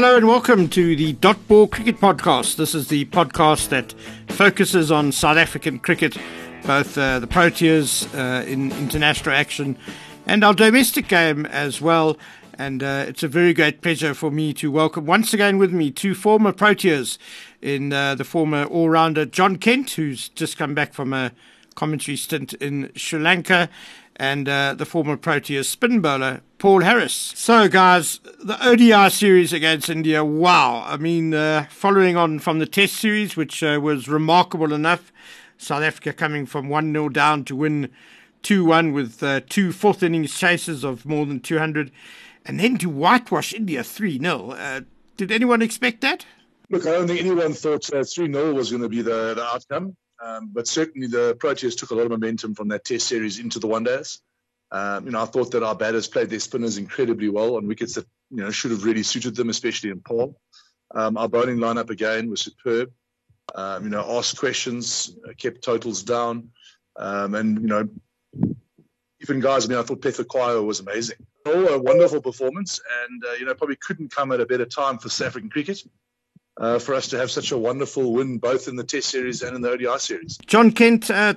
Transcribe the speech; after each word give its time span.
Hello 0.00 0.16
and 0.16 0.26
welcome 0.26 0.66
to 0.70 0.96
the 0.96 1.12
Dot 1.12 1.46
Ball 1.46 1.66
Cricket 1.66 1.98
Podcast. 1.98 2.56
This 2.56 2.74
is 2.74 2.88
the 2.88 3.04
podcast 3.04 3.68
that 3.68 3.92
focuses 4.28 4.90
on 4.90 5.12
South 5.12 5.36
African 5.36 5.78
cricket, 5.78 6.16
both 6.64 6.96
uh, 6.96 7.18
the 7.18 7.26
Proteas 7.26 8.08
uh, 8.14 8.42
in 8.46 8.72
international 8.72 9.34
action 9.34 9.76
and 10.24 10.42
our 10.42 10.54
domestic 10.54 11.06
game 11.06 11.44
as 11.44 11.82
well. 11.82 12.16
And 12.54 12.82
uh, 12.82 13.04
it's 13.08 13.22
a 13.22 13.28
very 13.28 13.52
great 13.52 13.82
pleasure 13.82 14.14
for 14.14 14.30
me 14.30 14.54
to 14.54 14.70
welcome 14.70 15.04
once 15.04 15.34
again 15.34 15.58
with 15.58 15.70
me 15.70 15.90
two 15.90 16.14
former 16.14 16.54
Proteas 16.54 17.18
in 17.60 17.92
uh, 17.92 18.14
the 18.14 18.24
former 18.24 18.64
all 18.64 18.88
rounder 18.88 19.26
Jon 19.26 19.56
Kent, 19.56 19.90
who's 19.90 20.30
just 20.30 20.56
come 20.56 20.72
back 20.72 20.94
from 20.94 21.12
a 21.12 21.30
commentary 21.74 22.16
stint 22.16 22.54
in 22.54 22.90
Sri 22.96 23.20
Lanka, 23.20 23.68
and 24.20 24.50
uh, 24.50 24.74
the 24.74 24.84
former 24.84 25.16
Proteas 25.16 25.64
spin 25.64 26.00
bowler 26.00 26.42
Paul 26.58 26.82
Harris. 26.82 27.14
So, 27.14 27.68
guys, 27.68 28.20
the 28.44 28.58
ODI 28.62 29.08
series 29.08 29.54
against 29.54 29.88
India, 29.88 30.22
wow. 30.22 30.84
I 30.86 30.98
mean, 30.98 31.32
uh, 31.32 31.64
following 31.70 32.18
on 32.18 32.38
from 32.38 32.58
the 32.58 32.66
Test 32.66 32.96
series, 32.96 33.34
which 33.34 33.62
uh, 33.62 33.80
was 33.82 34.08
remarkable 34.08 34.74
enough, 34.74 35.10
South 35.56 35.82
Africa 35.82 36.12
coming 36.12 36.44
from 36.44 36.68
1 36.68 36.92
0 36.92 37.08
down 37.08 37.44
to 37.46 37.56
win 37.56 37.88
2 38.42 38.62
1 38.66 38.92
with 38.92 39.22
uh, 39.22 39.40
two 39.48 39.72
fourth 39.72 40.02
innings 40.02 40.38
chases 40.38 40.84
of 40.84 41.06
more 41.06 41.24
than 41.24 41.40
200, 41.40 41.90
and 42.44 42.60
then 42.60 42.76
to 42.76 42.90
whitewash 42.90 43.54
India 43.54 43.82
3 43.82 44.18
0. 44.18 44.50
Uh, 44.50 44.82
did 45.16 45.32
anyone 45.32 45.62
expect 45.62 46.02
that? 46.02 46.26
Look, 46.68 46.86
I 46.86 46.90
don't 46.90 47.08
think 47.08 47.20
anyone 47.20 47.54
thought 47.54 47.90
uh, 47.94 48.04
3 48.04 48.30
0 48.30 48.52
was 48.52 48.68
going 48.68 48.82
to 48.82 48.88
be 48.90 49.00
the, 49.00 49.32
the 49.32 49.44
outcome. 49.44 49.96
Um, 50.22 50.50
but 50.52 50.68
certainly 50.68 51.06
the 51.06 51.34
Proteas 51.36 51.76
took 51.76 51.90
a 51.90 51.94
lot 51.94 52.04
of 52.04 52.10
momentum 52.10 52.54
from 52.54 52.68
that 52.68 52.84
Test 52.84 53.06
series 53.06 53.38
into 53.38 53.58
the 53.58 53.66
one 53.66 53.84
days. 53.84 54.20
Um, 54.72 55.06
you 55.06 55.12
know, 55.12 55.22
I 55.22 55.24
thought 55.24 55.50
that 55.52 55.62
our 55.62 55.74
batters 55.74 56.06
played 56.06 56.30
their 56.30 56.38
spinners 56.38 56.78
incredibly 56.78 57.28
well 57.28 57.56
on 57.56 57.66
wickets 57.66 57.94
that 57.94 58.06
you 58.30 58.42
know 58.42 58.50
should 58.50 58.70
have 58.70 58.84
really 58.84 59.02
suited 59.02 59.34
them, 59.34 59.48
especially 59.48 59.90
in 59.90 60.00
Paul. 60.00 60.38
Um, 60.94 61.16
our 61.16 61.28
bowling 61.28 61.56
lineup 61.56 61.90
again 61.90 62.30
was 62.30 62.42
superb. 62.42 62.92
Um, 63.54 63.84
you 63.84 63.90
know, 63.90 64.18
asked 64.18 64.38
questions, 64.38 65.16
uh, 65.28 65.32
kept 65.36 65.62
totals 65.62 66.04
down, 66.04 66.50
um, 66.96 67.34
and 67.34 67.60
you 67.60 67.66
know, 67.66 67.88
even 69.20 69.40
guys. 69.40 69.64
I 69.64 69.68
mean, 69.68 69.78
I 69.78 69.82
thought 69.82 70.02
Phehlukwayo 70.02 70.64
was 70.64 70.78
amazing. 70.80 71.16
All 71.46 71.68
a 71.68 71.78
wonderful 71.78 72.20
performance, 72.20 72.80
and 73.04 73.24
uh, 73.24 73.32
you 73.32 73.46
know, 73.46 73.54
probably 73.54 73.76
couldn't 73.76 74.14
come 74.14 74.30
at 74.30 74.40
a 74.40 74.46
better 74.46 74.66
time 74.66 74.98
for 74.98 75.08
South 75.08 75.28
African 75.28 75.50
cricket 75.50 75.82
uh, 76.56 76.78
for 76.78 76.94
us 76.94 77.08
to 77.08 77.18
have 77.18 77.30
such 77.30 77.52
a 77.52 77.58
wonderful 77.58 78.12
win 78.12 78.38
both 78.38 78.68
in 78.68 78.76
the 78.76 78.84
Test 78.84 79.08
series 79.08 79.42
and 79.42 79.56
in 79.56 79.62
the 79.62 79.70
ODI 79.70 79.98
series. 79.98 80.36
Jon 80.46 80.72
Kent, 80.72 81.10
uh, 81.10 81.34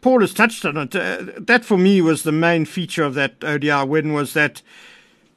Paul 0.00 0.20
has 0.20 0.34
touched 0.34 0.64
on 0.64 0.76
it. 0.76 0.94
Uh, 0.94 1.32
that 1.38 1.64
for 1.64 1.78
me 1.78 2.00
was 2.00 2.22
the 2.22 2.32
main 2.32 2.64
feature 2.64 3.04
of 3.04 3.14
that 3.14 3.42
ODI 3.42 3.84
win 3.84 4.12
was 4.12 4.34
that 4.34 4.62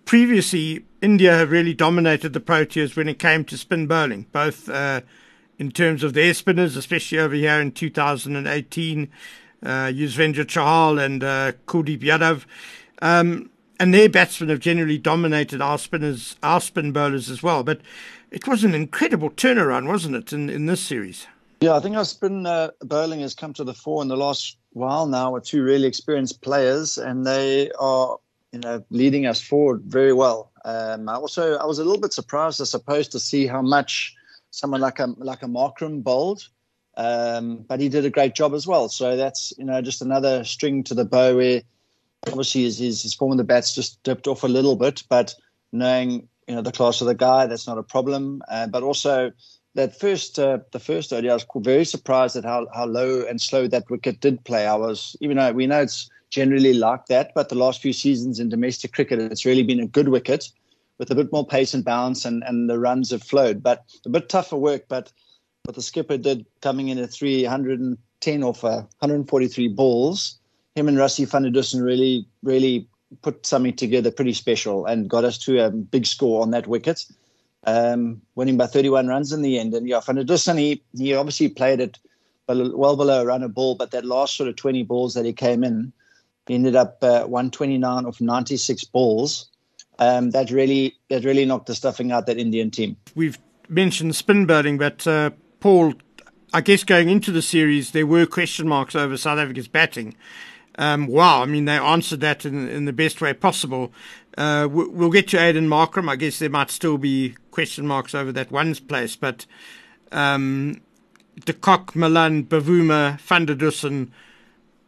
previously 0.05 0.85
India 1.01 1.35
have 1.35 1.51
really 1.51 1.73
dominated 1.73 2.33
the 2.33 2.39
Proteas 2.39 2.95
when 2.95 3.07
it 3.07 3.19
came 3.19 3.45
to 3.45 3.57
spin 3.57 3.87
bowling, 3.87 4.25
both 4.31 4.67
uh, 4.69 5.01
in 5.57 5.71
terms 5.71 6.03
of 6.03 6.13
their 6.13 6.33
spinners, 6.33 6.75
especially 6.75 7.19
over 7.19 7.35
here 7.35 7.61
in 7.61 7.71
2018, 7.71 9.09
uh, 9.61 9.67
Yuzvendra 9.67 10.45
Chahal 10.45 11.03
and 11.03 11.23
uh, 11.23 11.51
Kuldeep 11.67 12.01
Yadav. 12.01 12.45
Um, 13.01 13.49
and 13.79 13.93
their 13.93 14.09
batsmen 14.09 14.49
have 14.49 14.59
generally 14.59 14.97
dominated 14.97 15.61
our 15.61 15.77
spinners, 15.77 16.35
our 16.43 16.59
spin 16.59 16.91
bowlers 16.91 17.29
as 17.29 17.41
well. 17.41 17.63
But 17.63 17.79
it 18.31 18.47
was 18.47 18.63
an 18.63 18.73
incredible 18.73 19.29
turnaround, 19.31 19.87
wasn't 19.87 20.15
it, 20.15 20.33
in, 20.33 20.49
in 20.49 20.65
this 20.65 20.81
series? 20.81 21.27
Yeah, 21.61 21.75
I 21.75 21.79
think 21.79 21.97
our 21.97 22.05
spin 22.05 22.45
uh, 22.45 22.71
bowling 22.81 23.19
has 23.19 23.35
come 23.35 23.53
to 23.53 23.63
the 23.63 23.73
fore 23.73 24.01
in 24.01 24.07
the 24.07 24.15
last 24.15 24.57
while 24.71 25.07
now 25.07 25.33
with 25.33 25.43
two 25.43 25.61
really 25.61 25.87
experienced 25.87 26.41
players, 26.41 26.97
and 26.97 27.25
they 27.25 27.69
are, 27.71 28.17
you 28.53 28.59
know, 28.59 28.83
leading 28.89 29.25
us 29.25 29.41
forward 29.41 29.81
very 29.85 30.13
well. 30.13 30.51
Um, 30.63 31.09
I 31.09 31.15
also 31.15 31.57
I 31.57 31.65
was 31.65 31.79
a 31.79 31.83
little 31.83 31.99
bit 31.99 32.13
surprised, 32.13 32.61
I 32.61 32.65
suppose, 32.65 33.09
to 33.09 33.19
see 33.19 33.45
how 33.45 33.61
much 33.61 34.15
someone 34.51 34.79
like 34.79 34.99
a 34.99 35.07
like 35.17 35.43
a 35.43 35.47
Markram 35.47 36.01
bowled, 36.01 36.47
um, 36.95 37.65
but 37.67 37.81
he 37.81 37.89
did 37.89 38.05
a 38.05 38.09
great 38.09 38.35
job 38.35 38.53
as 38.53 38.65
well. 38.65 38.87
So 38.87 39.17
that's 39.17 39.51
you 39.57 39.65
know 39.65 39.81
just 39.81 40.01
another 40.01 40.45
string 40.45 40.83
to 40.85 40.93
the 40.93 41.05
bow 41.05 41.35
where 41.35 41.61
obviously 42.27 42.63
his 42.63 42.77
his, 42.77 43.01
his 43.01 43.13
form 43.13 43.33
of 43.33 43.37
the 43.37 43.43
bats 43.43 43.75
just 43.75 44.01
dipped 44.03 44.27
off 44.27 44.43
a 44.43 44.47
little 44.47 44.77
bit, 44.77 45.03
but 45.09 45.35
knowing 45.73 46.28
you 46.49 46.55
know 46.55 46.61
the 46.63 46.71
class 46.71 46.99
of 46.99 47.07
the 47.07 47.15
guy. 47.15 47.45
That's 47.45 47.67
not 47.67 47.77
a 47.77 47.83
problem. 47.83 48.41
Uh, 48.49 48.65
but 48.67 48.81
also 48.81 49.31
that 49.75 49.97
first 49.97 50.39
uh, 50.39 50.57
the 50.71 50.79
first 50.79 51.13
ODI, 51.13 51.29
I 51.29 51.33
was 51.35 51.45
very 51.57 51.85
surprised 51.85 52.35
at 52.35 52.43
how 52.43 52.67
how 52.73 52.85
low 52.85 53.21
and 53.21 53.39
slow 53.39 53.67
that 53.67 53.89
wicket 53.89 54.19
did 54.19 54.43
play. 54.43 54.65
I 54.65 54.75
was 54.75 55.15
even 55.21 55.37
though 55.37 55.51
we 55.51 55.67
know 55.67 55.81
it's 55.81 56.09
generally 56.31 56.73
like 56.73 57.05
that, 57.05 57.31
but 57.35 57.49
the 57.49 57.55
last 57.55 57.81
few 57.81 57.93
seasons 57.93 58.39
in 58.39 58.49
domestic 58.49 58.93
cricket, 58.93 59.19
it's 59.19 59.45
really 59.45 59.63
been 59.63 59.79
a 59.79 59.87
good 59.87 60.09
wicket 60.09 60.49
with 60.97 61.11
a 61.11 61.15
bit 61.15 61.31
more 61.31 61.45
pace 61.45 61.75
and 61.75 61.85
bounce, 61.85 62.25
and 62.25 62.43
and 62.47 62.67
the 62.67 62.79
runs 62.79 63.11
have 63.11 63.23
flowed. 63.23 63.61
But 63.61 63.85
a 64.05 64.09
bit 64.09 64.27
tougher 64.27 64.57
work. 64.57 64.85
But 64.89 65.13
what 65.65 65.75
the 65.75 65.83
skipper 65.83 66.17
did 66.17 66.47
coming 66.61 66.87
in 66.89 66.97
at 66.97 67.11
310 67.11 68.43
off 68.43 68.63
143 68.63 69.67
balls, 69.67 70.39
him 70.75 70.87
and 70.87 70.97
der 70.97 71.03
Dussen 71.03 71.83
really 71.83 72.25
really 72.41 72.87
put 73.21 73.45
something 73.45 73.75
together 73.75 74.11
pretty 74.11 74.33
special 74.33 74.85
and 74.85 75.09
got 75.09 75.25
us 75.25 75.37
to 75.39 75.63
a 75.65 75.69
big 75.69 76.05
score 76.05 76.41
on 76.41 76.51
that 76.51 76.67
wicket, 76.67 77.05
um, 77.65 78.21
winning 78.35 78.57
by 78.57 78.67
31 78.67 79.07
runs 79.07 79.33
in 79.33 79.41
the 79.41 79.59
end. 79.59 79.73
And 79.73 79.87
yeah, 79.87 79.99
Van 79.99 80.15
der 80.15 80.37
he, 80.55 80.81
he 80.95 81.13
obviously 81.13 81.49
played 81.49 81.79
it 81.79 81.97
well 82.47 82.95
below 82.95 83.21
a 83.21 83.25
run 83.25 83.43
a 83.43 83.49
ball, 83.49 83.75
but 83.75 83.91
that 83.91 84.05
last 84.05 84.35
sort 84.35 84.49
of 84.49 84.55
20 84.55 84.83
balls 84.83 85.13
that 85.13 85.25
he 85.25 85.33
came 85.33 85.63
in, 85.63 85.93
he 86.47 86.55
ended 86.55 86.75
up 86.75 86.97
uh, 87.03 87.25
129 87.25 88.05
of 88.05 88.19
96 88.19 88.83
balls. 88.85 89.49
Um, 89.99 90.31
that 90.31 90.49
really 90.49 90.95
that 91.09 91.25
really 91.25 91.45
knocked 91.45 91.67
the 91.67 91.75
stuffing 91.75 92.11
out 92.11 92.25
that 92.27 92.37
Indian 92.37 92.71
team. 92.71 92.95
We've 93.15 93.37
mentioned 93.67 94.15
spin 94.15 94.45
bowling, 94.45 94.77
but 94.77 95.05
uh, 95.05 95.31
Paul, 95.59 95.93
I 96.53 96.61
guess 96.61 96.85
going 96.85 97.09
into 97.09 97.31
the 97.31 97.41
series, 97.41 97.91
there 97.91 98.07
were 98.07 98.25
question 98.25 98.67
marks 98.67 98.95
over 98.95 99.17
South 99.17 99.37
Africa's 99.37 99.67
batting. 99.67 100.15
Um, 100.79 101.07
wow, 101.07 101.41
I 101.41 101.45
mean, 101.45 101.65
they 101.65 101.77
answered 101.77 102.21
that 102.21 102.45
in, 102.45 102.69
in 102.69 102.85
the 102.85 102.93
best 102.93 103.19
way 103.19 103.33
possible. 103.33 103.91
Uh, 104.37 104.65
we'll 104.71 105.09
get 105.09 105.27
to 105.27 105.37
Aiden 105.37 105.67
Markram. 105.67 106.09
I 106.09 106.15
guess 106.15 106.39
there 106.39 106.49
might 106.49 106.71
still 106.71 106.97
be 106.97 107.35
question 107.51 107.85
marks 107.85 108.15
over 108.15 108.31
that 108.31 108.49
one's 108.49 108.79
place, 108.79 109.17
but 109.17 109.45
um, 110.13 110.79
de 111.43 111.51
Kock, 111.51 111.97
Malan, 111.97 112.45
Bavuma, 112.45 113.19
Van 113.19 113.45
der 113.45 113.55
Dussen, 113.55 114.11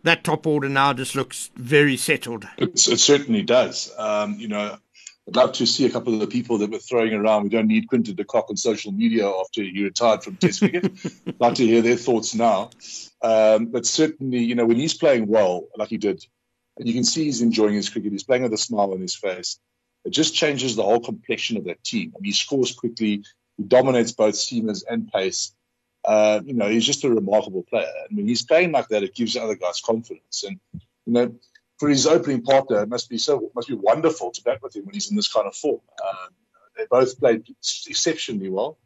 that 0.03 0.23
top 0.23 0.47
order 0.47 0.69
now 0.69 0.93
just 0.93 1.13
looks 1.13 1.51
very 1.57 1.97
settled. 1.97 2.47
It's, 2.57 2.87
it 2.87 3.01
certainly 3.01 3.41
does. 3.41 3.91
Um, 3.97 4.37
you 4.39 4.47
know, 4.47 4.77
I'd 5.27 5.35
love 5.35 5.51
to 5.53 5.67
see 5.67 5.85
a 5.85 5.89
couple 5.89 6.13
of 6.13 6.19
the 6.19 6.27
people 6.27 6.57
that 6.59 6.71
were 6.71 6.79
throwing 6.79 7.13
around. 7.13 7.43
We 7.43 7.49
don't 7.49 7.67
need 7.67 7.87
Quinton 7.87 8.15
de 8.15 8.23
Kock 8.23 8.49
on 8.49 8.57
social 8.57 8.91
media 8.91 9.29
after 9.29 9.61
he 9.61 9.83
retired 9.83 10.23
from 10.23 10.37
Test 10.37 10.59
cricket. 10.59 10.91
like 11.39 11.55
to 11.55 11.65
hear 11.65 11.81
their 11.81 11.95
thoughts 11.95 12.33
now. 12.33 12.71
Um, 13.21 13.67
but 13.67 13.85
certainly, 13.85 14.39
you 14.39 14.55
know, 14.55 14.65
when 14.65 14.77
he's 14.77 14.95
playing 14.95 15.27
well, 15.27 15.67
like 15.77 15.89
he 15.89 15.97
did, 15.97 16.25
and 16.77 16.87
you 16.87 16.93
can 16.93 17.03
see 17.03 17.25
he's 17.25 17.41
enjoying 17.41 17.75
his 17.75 17.89
cricket, 17.89 18.11
he's 18.11 18.23
playing 18.23 18.43
with 18.43 18.53
a 18.53 18.57
smile 18.57 18.93
on 18.93 19.01
his 19.01 19.15
face. 19.15 19.59
It 20.03 20.09
just 20.09 20.33
changes 20.33 20.75
the 20.75 20.83
whole 20.83 20.99
complexion 20.99 21.57
of 21.57 21.65
that 21.65 21.83
team. 21.83 22.13
I 22.15 22.19
mean, 22.19 22.29
he 22.29 22.31
scores 22.31 22.73
quickly, 22.73 23.23
he 23.57 23.63
dominates 23.63 24.11
both 24.11 24.33
seamers 24.33 24.83
and 24.89 25.11
pace. 25.11 25.53
Uh, 26.03 26.41
you 26.43 26.53
know, 26.53 26.67
he's 26.67 26.85
just 26.85 27.03
a 27.03 27.09
remarkable 27.09 27.63
player. 27.63 27.93
And 28.09 28.17
when 28.17 28.27
he's 28.27 28.43
playing 28.43 28.71
like 28.71 28.87
that, 28.87 29.03
it 29.03 29.13
gives 29.13 29.37
other 29.37 29.55
guys 29.55 29.81
confidence. 29.81 30.43
And 30.43 30.59
you 31.05 31.13
know, 31.13 31.35
for 31.81 31.89
his 31.89 32.05
opening 32.05 32.43
partner, 32.43 32.83
it 32.83 32.89
must 32.89 33.09
be 33.09 33.17
so 33.17 33.49
must 33.55 33.67
be 33.67 33.73
wonderful 33.73 34.29
to 34.29 34.43
bat 34.43 34.61
with 34.61 34.75
him 34.75 34.85
when 34.85 34.93
he's 34.93 35.09
in 35.09 35.15
this 35.15 35.33
kind 35.33 35.47
of 35.47 35.55
form. 35.55 35.81
Um, 36.07 36.29
they 36.77 36.85
both 36.87 37.19
played 37.19 37.43
exceptionally 37.87 38.49
well, 38.49 38.77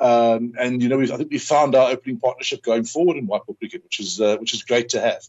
um, 0.00 0.54
and 0.58 0.82
you 0.82 0.88
know 0.88 0.98
I 1.02 1.18
think 1.18 1.30
we 1.30 1.36
found 1.36 1.74
our 1.74 1.90
opening 1.90 2.18
partnership 2.18 2.62
going 2.62 2.84
forward 2.84 3.18
in 3.18 3.26
white 3.26 3.44
ball 3.44 3.56
cricket, 3.56 3.84
which 3.84 4.00
is 4.00 4.22
uh, 4.22 4.38
which 4.38 4.54
is 4.54 4.62
great 4.62 4.88
to 4.90 5.02
have. 5.02 5.22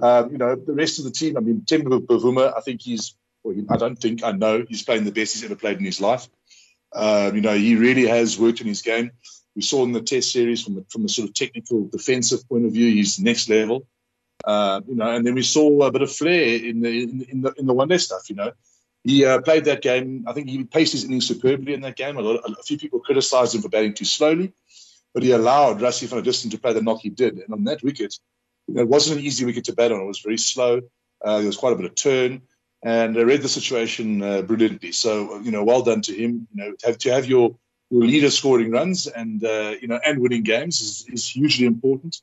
Um, 0.00 0.30
you 0.30 0.38
know 0.38 0.54
the 0.54 0.72
rest 0.72 1.00
of 1.00 1.04
the 1.04 1.10
team. 1.10 1.36
I 1.36 1.40
mean, 1.40 1.62
Temba 1.66 1.98
Bavuma, 2.06 2.56
I 2.56 2.60
think 2.60 2.80
he's. 2.80 3.16
Well, 3.42 3.56
I 3.68 3.76
don't 3.76 3.96
think 3.96 4.22
I 4.22 4.30
know 4.30 4.64
he's 4.68 4.84
playing 4.84 5.02
the 5.02 5.10
best 5.10 5.34
he's 5.34 5.42
ever 5.42 5.56
played 5.56 5.78
in 5.78 5.84
his 5.84 6.00
life. 6.00 6.28
Um, 6.94 7.34
you 7.34 7.40
know, 7.40 7.56
he 7.56 7.74
really 7.74 8.06
has 8.06 8.38
worked 8.38 8.60
in 8.60 8.68
his 8.68 8.82
game. 8.82 9.10
We 9.56 9.62
saw 9.62 9.82
in 9.82 9.90
the 9.90 10.00
Test 10.00 10.30
series 10.30 10.62
from 10.62 10.78
a, 10.78 10.82
from 10.90 11.06
a 11.06 11.08
sort 11.08 11.28
of 11.28 11.34
technical 11.34 11.88
defensive 11.88 12.48
point 12.48 12.66
of 12.66 12.72
view, 12.72 12.92
he's 12.92 13.18
next 13.18 13.48
level. 13.48 13.88
Uh, 14.44 14.80
you 14.88 14.94
know, 14.94 15.10
and 15.10 15.26
then 15.26 15.34
we 15.34 15.42
saw 15.42 15.82
a 15.82 15.90
bit 15.90 16.02
of 16.02 16.12
flair 16.12 16.56
in 16.64 16.80
the 16.80 17.02
in, 17.02 17.26
in 17.30 17.40
the 17.42 17.52
in 17.58 17.66
the 17.66 17.72
one 17.72 17.88
day 17.88 17.98
stuff. 17.98 18.28
You 18.28 18.36
know, 18.36 18.52
he 19.04 19.24
uh, 19.24 19.40
played 19.40 19.64
that 19.64 19.82
game. 19.82 20.24
I 20.26 20.32
think 20.32 20.48
he 20.48 20.64
paced 20.64 20.92
his 20.92 21.04
innings 21.04 21.26
superbly 21.26 21.74
in 21.74 21.80
that 21.82 21.96
game. 21.96 22.16
A, 22.16 22.20
lot, 22.20 22.40
a 22.46 22.62
few 22.62 22.78
people 22.78 23.00
criticised 23.00 23.54
him 23.54 23.62
for 23.62 23.68
batting 23.68 23.94
too 23.94 24.04
slowly, 24.04 24.52
but 25.14 25.22
he 25.22 25.32
allowed 25.32 25.80
van 25.80 25.90
der 25.90 26.22
Dussen 26.22 26.50
to 26.50 26.58
play 26.58 26.72
the 26.72 26.82
knock 26.82 27.00
he 27.02 27.10
did. 27.10 27.38
And 27.38 27.52
on 27.52 27.64
that 27.64 27.82
wicket, 27.82 28.18
you 28.66 28.74
know, 28.74 28.82
it 28.82 28.88
wasn't 28.88 29.18
an 29.18 29.24
easy 29.24 29.44
wicket 29.44 29.64
to 29.64 29.74
bat 29.74 29.92
on. 29.92 30.00
It 30.00 30.06
was 30.06 30.20
very 30.20 30.38
slow. 30.38 30.82
Uh, 31.24 31.38
there 31.38 31.46
was 31.46 31.56
quite 31.56 31.72
a 31.72 31.76
bit 31.76 31.86
of 31.86 31.94
turn, 31.94 32.42
and 32.82 33.16
I 33.18 33.22
read 33.22 33.42
the 33.42 33.48
situation 33.48 34.22
uh, 34.22 34.42
brilliantly. 34.42 34.92
So 34.92 35.38
you 35.40 35.50
know, 35.50 35.64
well 35.64 35.82
done 35.82 36.02
to 36.02 36.12
him. 36.12 36.46
You 36.54 36.64
know, 36.64 36.72
to 36.72 36.86
have, 36.86 36.98
to 36.98 37.12
have 37.12 37.26
your 37.26 37.56
your 37.90 38.02
leader 38.02 38.30
scoring 38.30 38.70
runs 38.70 39.06
and 39.06 39.44
uh, 39.44 39.74
you 39.80 39.88
know 39.88 40.00
and 40.04 40.20
winning 40.20 40.42
games 40.42 40.80
is, 40.80 41.06
is 41.12 41.28
hugely 41.28 41.66
important. 41.66 42.20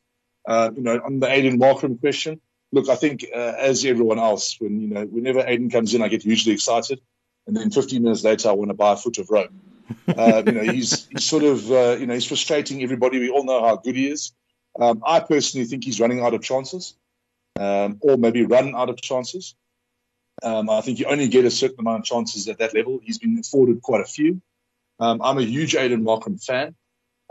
Uh, 0.47 0.71
you 0.75 0.81
know, 0.81 0.99
on 1.03 1.19
the 1.19 1.27
Aiden 1.27 1.57
Markram 1.57 1.99
question, 1.99 2.41
look, 2.71 2.89
I 2.89 2.95
think 2.95 3.25
uh, 3.33 3.53
as 3.57 3.85
everyone 3.85 4.19
else, 4.19 4.57
when 4.59 4.81
you 4.81 4.87
know, 4.87 5.05
whenever 5.05 5.41
Aiden 5.41 5.71
comes 5.71 5.93
in, 5.93 6.01
I 6.01 6.07
get 6.09 6.23
hugely 6.23 6.53
excited, 6.53 6.99
and 7.47 7.55
then 7.55 7.71
15 7.71 8.01
minutes 8.01 8.23
later, 8.23 8.49
I 8.49 8.53
want 8.53 8.69
to 8.69 8.75
buy 8.75 8.93
a 8.93 8.97
foot 8.97 9.17
of 9.17 9.29
rope. 9.29 9.51
Uh, 10.07 10.41
you 10.45 10.51
know, 10.53 10.63
he's, 10.63 11.07
he's 11.07 11.25
sort 11.25 11.43
of, 11.43 11.69
uh, 11.69 11.97
you 11.99 12.05
know, 12.05 12.13
he's 12.13 12.25
frustrating 12.25 12.81
everybody. 12.81 13.19
We 13.19 13.29
all 13.29 13.43
know 13.43 13.63
how 13.63 13.75
good 13.75 13.95
he 13.95 14.07
is. 14.07 14.31
Um, 14.79 15.03
I 15.05 15.19
personally 15.19 15.67
think 15.67 15.83
he's 15.83 15.99
running 15.99 16.21
out 16.21 16.33
of 16.33 16.41
chances, 16.41 16.95
um, 17.59 17.97
or 18.01 18.17
maybe 18.17 18.45
run 18.45 18.75
out 18.75 18.89
of 18.89 19.01
chances. 19.01 19.55
Um, 20.41 20.69
I 20.69 20.81
think 20.81 20.99
you 20.99 21.05
only 21.05 21.27
get 21.27 21.45
a 21.45 21.51
certain 21.51 21.79
amount 21.79 21.99
of 21.99 22.05
chances 22.05 22.47
at 22.47 22.59
that 22.59 22.73
level. 22.73 22.99
He's 23.03 23.19
been 23.19 23.37
afforded 23.37 23.81
quite 23.81 24.01
a 24.01 24.05
few. 24.05 24.41
Um, 24.99 25.21
I'm 25.21 25.37
a 25.37 25.43
huge 25.43 25.73
Aiden 25.73 26.03
Markram 26.03 26.43
fan, 26.43 26.75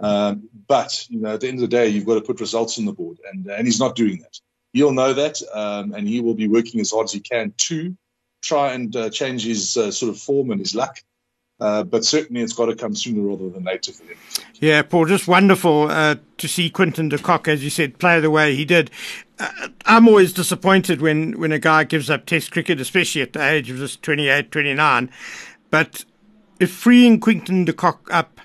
um, 0.02 0.48
but 0.66 1.06
you 1.08 1.20
know, 1.20 1.34
at 1.34 1.40
the 1.40 1.48
end 1.48 1.58
of 1.58 1.62
the 1.62 1.68
day, 1.68 1.88
you've 1.88 2.06
got 2.06 2.14
to 2.14 2.20
put 2.20 2.40
results 2.40 2.78
on 2.78 2.84
the 2.84 2.92
board, 2.92 3.18
and 3.32 3.46
and 3.46 3.66
he's 3.66 3.80
not 3.80 3.96
doing 3.96 4.18
that. 4.18 4.38
He'll 4.72 4.92
know 4.92 5.12
that, 5.12 5.40
um, 5.54 5.94
and 5.94 6.08
he 6.08 6.20
will 6.20 6.34
be 6.34 6.48
working 6.48 6.80
as 6.80 6.90
hard 6.90 7.04
as 7.04 7.12
he 7.12 7.20
can 7.20 7.54
to 7.58 7.96
try 8.42 8.72
and 8.72 8.94
uh, 8.96 9.10
change 9.10 9.44
his 9.44 9.76
uh, 9.76 9.90
sort 9.90 10.10
of 10.10 10.20
form 10.20 10.50
and 10.50 10.60
his 10.60 10.74
luck. 10.74 10.98
Uh, 11.60 11.84
but 11.84 12.04
certainly 12.04 12.42
it's 12.42 12.54
got 12.54 12.66
to 12.66 12.74
come 12.74 12.92
sooner 12.92 13.22
rather 13.22 13.48
than 13.48 13.62
later 13.62 13.92
for 13.92 14.02
him. 14.02 14.16
Yeah, 14.54 14.82
Paul, 14.82 15.06
just 15.06 15.28
wonderful 15.28 15.88
uh, 15.88 16.16
to 16.38 16.48
see 16.48 16.68
Quinton 16.68 17.08
de 17.08 17.18
Kock, 17.18 17.46
as 17.46 17.62
you 17.62 17.70
said, 17.70 17.98
play 17.98 18.18
the 18.18 18.32
way 18.32 18.56
he 18.56 18.64
did. 18.64 18.90
Uh, 19.38 19.68
I'm 19.86 20.08
always 20.08 20.32
disappointed 20.32 21.00
when, 21.00 21.38
when 21.38 21.52
a 21.52 21.60
guy 21.60 21.84
gives 21.84 22.10
up 22.10 22.26
Test 22.26 22.50
cricket, 22.50 22.80
especially 22.80 23.22
at 23.22 23.32
the 23.32 23.46
age 23.46 23.70
of 23.70 23.76
just 23.76 24.02
28, 24.02 24.50
29. 24.50 25.08
But 25.70 26.04
if 26.58 26.72
freeing 26.72 27.20
Quinton 27.20 27.64
de 27.64 27.72
Kock 27.72 28.08
up 28.10 28.40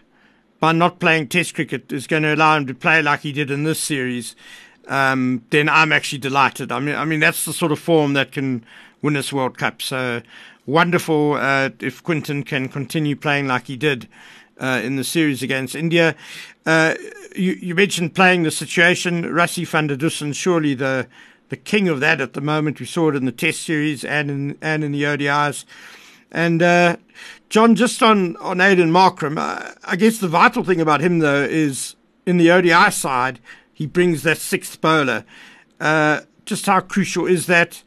by 0.59 0.71
not 0.71 0.99
playing 0.99 1.27
Test 1.27 1.55
cricket 1.55 1.91
is 1.91 2.07
going 2.07 2.23
to 2.23 2.33
allow 2.33 2.57
him 2.57 2.65
to 2.67 2.73
play 2.73 3.01
like 3.01 3.21
he 3.21 3.31
did 3.31 3.51
in 3.51 3.63
this 3.63 3.79
series, 3.79 4.35
um, 4.87 5.43
then 5.49 5.69
I'm 5.69 5.91
actually 5.91 6.19
delighted. 6.19 6.71
I 6.71 6.79
mean, 6.79 6.95
I 6.95 7.05
mean 7.05 7.19
that's 7.19 7.45
the 7.45 7.53
sort 7.53 7.71
of 7.71 7.79
form 7.79 8.13
that 8.13 8.31
can 8.31 8.65
win 9.01 9.17
us 9.17 9.31
World 9.31 9.57
Cup. 9.57 9.81
So 9.81 10.21
wonderful 10.65 11.33
uh, 11.33 11.69
if 11.79 12.03
Quinton 12.03 12.43
can 12.43 12.69
continue 12.69 13.15
playing 13.15 13.47
like 13.47 13.67
he 13.67 13.77
did 13.77 14.07
uh, 14.59 14.81
in 14.83 14.95
the 14.95 15.03
series 15.03 15.43
against 15.43 15.75
India. 15.75 16.15
Uh, 16.65 16.95
you, 17.35 17.53
you, 17.53 17.75
mentioned 17.75 18.15
playing 18.15 18.43
the 18.43 18.51
situation. 18.51 19.23
Rassie 19.23 19.67
van 19.67 19.87
der 19.87 19.95
Dussen, 19.95 20.33
surely 20.33 20.73
the 20.73 21.07
the 21.49 21.57
king 21.57 21.87
of 21.87 21.99
that 22.01 22.19
at 22.19 22.33
the 22.33 22.41
moment. 22.41 22.79
We 22.79 22.85
saw 22.85 23.09
it 23.09 23.15
in 23.15 23.25
the 23.25 23.31
Test 23.31 23.61
series 23.61 24.03
and 24.03 24.29
in 24.29 24.57
and 24.61 24.83
in 24.83 24.91
the 24.91 25.03
ODIs. 25.03 25.65
And 26.31 26.61
uh, 26.61 26.97
Jon, 27.49 27.75
just 27.75 28.03
on 28.03 28.35
on 28.37 28.57
Aiden 28.57 28.91
Markram, 28.91 29.37
uh, 29.37 29.73
I 29.85 29.95
guess 29.95 30.19
the 30.19 30.27
vital 30.27 30.63
thing 30.63 30.81
about 30.81 31.01
him 31.01 31.19
though 31.19 31.43
is 31.43 31.95
in 32.25 32.37
the 32.37 32.51
ODI 32.51 32.91
side, 32.91 33.39
he 33.73 33.85
brings 33.85 34.23
that 34.23 34.37
sixth 34.37 34.81
bowler. 34.81 35.23
Uh, 35.79 36.21
just 36.45 36.65
how 36.65 36.79
crucial 36.79 37.25
is 37.25 37.45
that? 37.45 37.83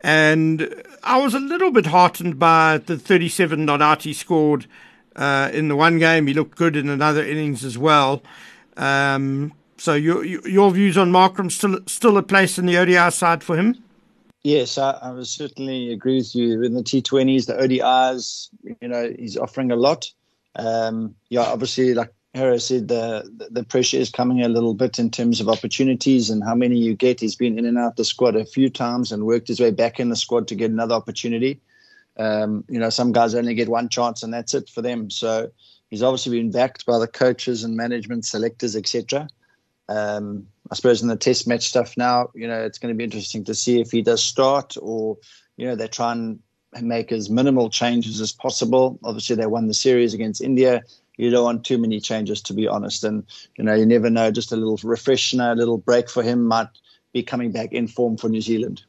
And 0.00 0.82
I 1.02 1.20
was 1.20 1.34
a 1.34 1.38
little 1.38 1.70
bit 1.70 1.86
heartened 1.86 2.38
by 2.38 2.78
the 2.78 2.98
37 2.98 3.64
not 3.64 3.80
out 3.80 4.02
he 4.02 4.12
scored 4.12 4.66
uh, 5.14 5.50
in 5.52 5.68
the 5.68 5.76
one 5.76 5.98
game. 5.98 6.26
He 6.26 6.34
looked 6.34 6.56
good 6.56 6.76
in 6.76 6.88
another 6.88 7.24
innings 7.24 7.64
as 7.64 7.78
well. 7.78 8.22
Um, 8.76 9.52
so 9.76 9.94
your 9.94 10.24
your 10.24 10.70
views 10.70 10.96
on 10.96 11.12
Markram 11.12 11.50
still 11.50 11.80
still 11.86 12.16
a 12.16 12.22
place 12.22 12.58
in 12.58 12.66
the 12.66 12.76
ODI 12.76 13.10
side 13.10 13.42
for 13.42 13.56
him? 13.56 13.82
Yes, 14.44 14.76
I, 14.76 14.92
I 15.02 15.12
would 15.12 15.26
certainly 15.26 15.92
agree 15.92 16.16
with 16.16 16.34
you. 16.34 16.62
In 16.62 16.74
the 16.74 16.82
T20s, 16.82 17.46
the 17.46 17.54
ODIs, 17.54 18.48
you 18.80 18.88
know, 18.88 19.12
he's 19.16 19.36
offering 19.36 19.70
a 19.70 19.76
lot. 19.76 20.10
Um, 20.56 21.14
yeah, 21.28 21.42
obviously, 21.42 21.94
like 21.94 22.12
Hera 22.34 22.58
said, 22.58 22.88
the 22.88 23.48
the 23.50 23.62
pressure 23.62 23.98
is 23.98 24.10
coming 24.10 24.42
a 24.42 24.48
little 24.48 24.74
bit 24.74 24.98
in 24.98 25.10
terms 25.10 25.40
of 25.40 25.48
opportunities 25.48 26.28
and 26.28 26.42
how 26.42 26.54
many 26.54 26.76
you 26.76 26.94
get. 26.94 27.20
He's 27.20 27.36
been 27.36 27.58
in 27.58 27.66
and 27.66 27.78
out 27.78 27.96
the 27.96 28.04
squad 28.04 28.34
a 28.34 28.44
few 28.44 28.68
times 28.68 29.12
and 29.12 29.26
worked 29.26 29.48
his 29.48 29.60
way 29.60 29.70
back 29.70 30.00
in 30.00 30.08
the 30.08 30.16
squad 30.16 30.48
to 30.48 30.54
get 30.54 30.70
another 30.70 30.94
opportunity. 30.94 31.60
Um, 32.16 32.64
you 32.68 32.78
know, 32.78 32.90
some 32.90 33.12
guys 33.12 33.34
only 33.34 33.54
get 33.54 33.68
one 33.68 33.88
chance 33.88 34.22
and 34.22 34.34
that's 34.34 34.54
it 34.54 34.68
for 34.68 34.82
them. 34.82 35.08
So 35.08 35.50
he's 35.88 36.02
obviously 36.02 36.38
been 36.38 36.50
backed 36.50 36.84
by 36.84 36.98
the 36.98 37.06
coaches 37.06 37.64
and 37.64 37.76
management, 37.76 38.24
selectors, 38.24 38.76
etc. 38.76 39.28
Um, 39.88 40.46
I 40.72 40.74
suppose 40.74 41.02
in 41.02 41.08
the 41.08 41.16
test 41.16 41.46
match 41.46 41.68
stuff 41.68 41.96
now, 41.96 42.30
you 42.34 42.48
know, 42.48 42.64
it's 42.64 42.78
going 42.78 42.92
to 42.92 42.96
be 42.96 43.04
interesting 43.04 43.44
to 43.44 43.54
see 43.54 43.80
if 43.80 43.90
he 43.90 44.02
does 44.02 44.24
start 44.24 44.74
or, 44.80 45.18
you 45.56 45.66
know, 45.66 45.76
they 45.76 45.86
try 45.86 46.12
and 46.12 46.40
make 46.80 47.12
as 47.12 47.28
minimal 47.28 47.68
changes 47.68 48.20
as 48.20 48.32
possible. 48.32 48.98
Obviously, 49.04 49.36
they 49.36 49.46
won 49.46 49.68
the 49.68 49.74
series 49.74 50.14
against 50.14 50.40
India 50.40 50.82
you 51.16 51.30
don't 51.30 51.44
want 51.44 51.64
too 51.64 51.78
many 51.78 52.00
changes, 52.00 52.40
to 52.42 52.54
be 52.54 52.66
honest. 52.66 53.04
And 53.04 53.24
you 53.56 53.64
know, 53.64 53.74
you 53.74 53.86
never 53.86 54.10
know. 54.10 54.30
Just 54.30 54.52
a 54.52 54.56
little 54.56 54.78
refreshener, 54.78 55.52
a 55.52 55.54
little 55.54 55.78
break 55.78 56.08
for 56.08 56.22
him 56.22 56.44
might 56.44 56.68
be 57.12 57.22
coming 57.22 57.52
back 57.52 57.72
in 57.72 57.86
form 57.86 58.16
for 58.16 58.28
New 58.28 58.40
Zealand. 58.40 58.82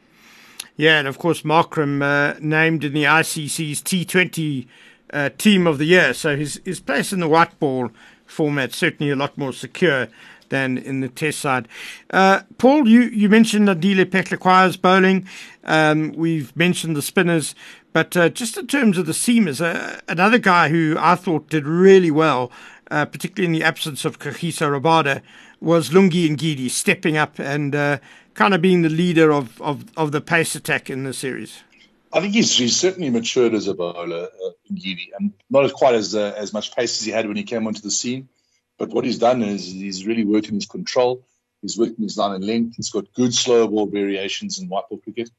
Yeah, 0.76 1.00
and 1.00 1.08
of 1.08 1.20
course, 1.20 1.42
Markram 1.42 2.02
uh, 2.02 2.40
named 2.42 2.84
in 2.84 2.94
the 2.94 3.04
ICC's 3.04 3.82
T20 3.82 4.68
uh, 5.12 5.30
Team 5.38 5.68
of 5.68 5.78
the 5.78 5.86
Year, 5.86 6.14
so 6.14 6.36
his 6.36 6.60
his 6.66 6.80
place 6.80 7.14
in 7.14 7.20
the 7.20 7.28
white 7.28 7.60
ball 7.60 7.92
format 8.26 8.74
certainly 8.74 9.12
a 9.12 9.16
lot 9.16 9.38
more 9.38 9.54
secure 9.54 10.08
than 10.54 10.78
in 10.78 11.02
the 11.02 11.10
test 11.10 11.40
side. 11.40 11.68
Uh, 12.12 12.44
Paul, 12.60 12.88
you, 12.88 13.02
you 13.02 13.28
mentioned 13.28 13.68
Andile 13.68 14.06
Phehlukwayo's 14.06 14.78
bowling. 14.78 15.28
Um, 15.64 16.14
we've 16.16 16.56
mentioned 16.56 16.96
the 16.96 17.02
spinners. 17.02 17.56
But 17.92 18.16
uh, 18.16 18.30
just 18.30 18.56
in 18.58 18.68
terms 18.68 19.00
of 19.00 19.08
the 19.08 19.14
seamers, 19.14 19.62
uh, 19.62 20.00
another 20.08 20.38
guy 20.38 20.70
who 20.70 20.96
I 21.00 21.16
thought 21.16 21.50
did 21.50 21.66
really 21.66 22.12
well, 22.12 22.52
uh, 22.92 23.06
particularly 23.06 23.48
in 23.48 23.60
the 23.60 23.66
absence 23.66 24.06
of 24.06 24.20
Kagiso 24.20 24.70
Rabada, 24.70 25.22
was 25.60 25.90
Lungi 25.90 26.30
Ngidi 26.30 26.70
stepping 26.70 27.18
up 27.18 27.40
and 27.40 27.74
uh, 27.74 27.98
kind 28.36 28.54
of 28.54 28.62
being 28.62 28.84
the 28.84 28.90
leader 28.90 29.32
of, 29.32 29.60
of, 29.60 29.86
of 29.98 30.12
the 30.12 30.22
pace 30.22 30.56
attack 30.56 30.90
in 30.90 31.04
the 31.04 31.14
series. 31.14 31.64
I 32.12 32.22
think 32.22 32.36
he's, 32.36 32.56
he's 32.56 32.76
certainly 32.76 33.10
matured 33.10 33.56
as 33.56 33.68
a 33.68 33.74
bowler, 33.74 34.28
uh, 34.28 34.50
Ngidi, 34.72 35.08
and 35.18 35.34
not 35.50 35.66
as 35.66 35.72
quite 35.72 35.96
as 35.96 36.14
uh, 36.14 36.36
as 36.38 36.54
much 36.54 36.76
pace 36.76 37.02
as 37.02 37.06
he 37.06 37.12
had 37.12 37.28
when 37.28 37.38
he 37.38 37.44
came 37.44 37.66
onto 37.66 37.82
the 37.82 37.90
scene. 37.90 38.30
But 38.84 38.96
what 38.96 39.06
he's 39.06 39.20
done 39.20 39.42
is 39.42 39.66
he's 39.66 40.06
really 40.06 40.26
worked 40.26 40.50
in 40.50 40.56
his 40.56 40.66
control. 40.66 41.26
He's 41.62 41.78
worked 41.78 41.98
in 41.98 42.04
his 42.04 42.18
line 42.18 42.36
and 42.36 42.46
length. 42.46 42.76
He's 42.76 42.90
got 42.90 43.14
good 43.14 43.34
slow 43.34 43.68
ball 43.68 43.86
variations 43.86 44.60
in 44.60 44.68
white 44.68 44.90
ball 44.90 45.00
cricket 45.00 45.30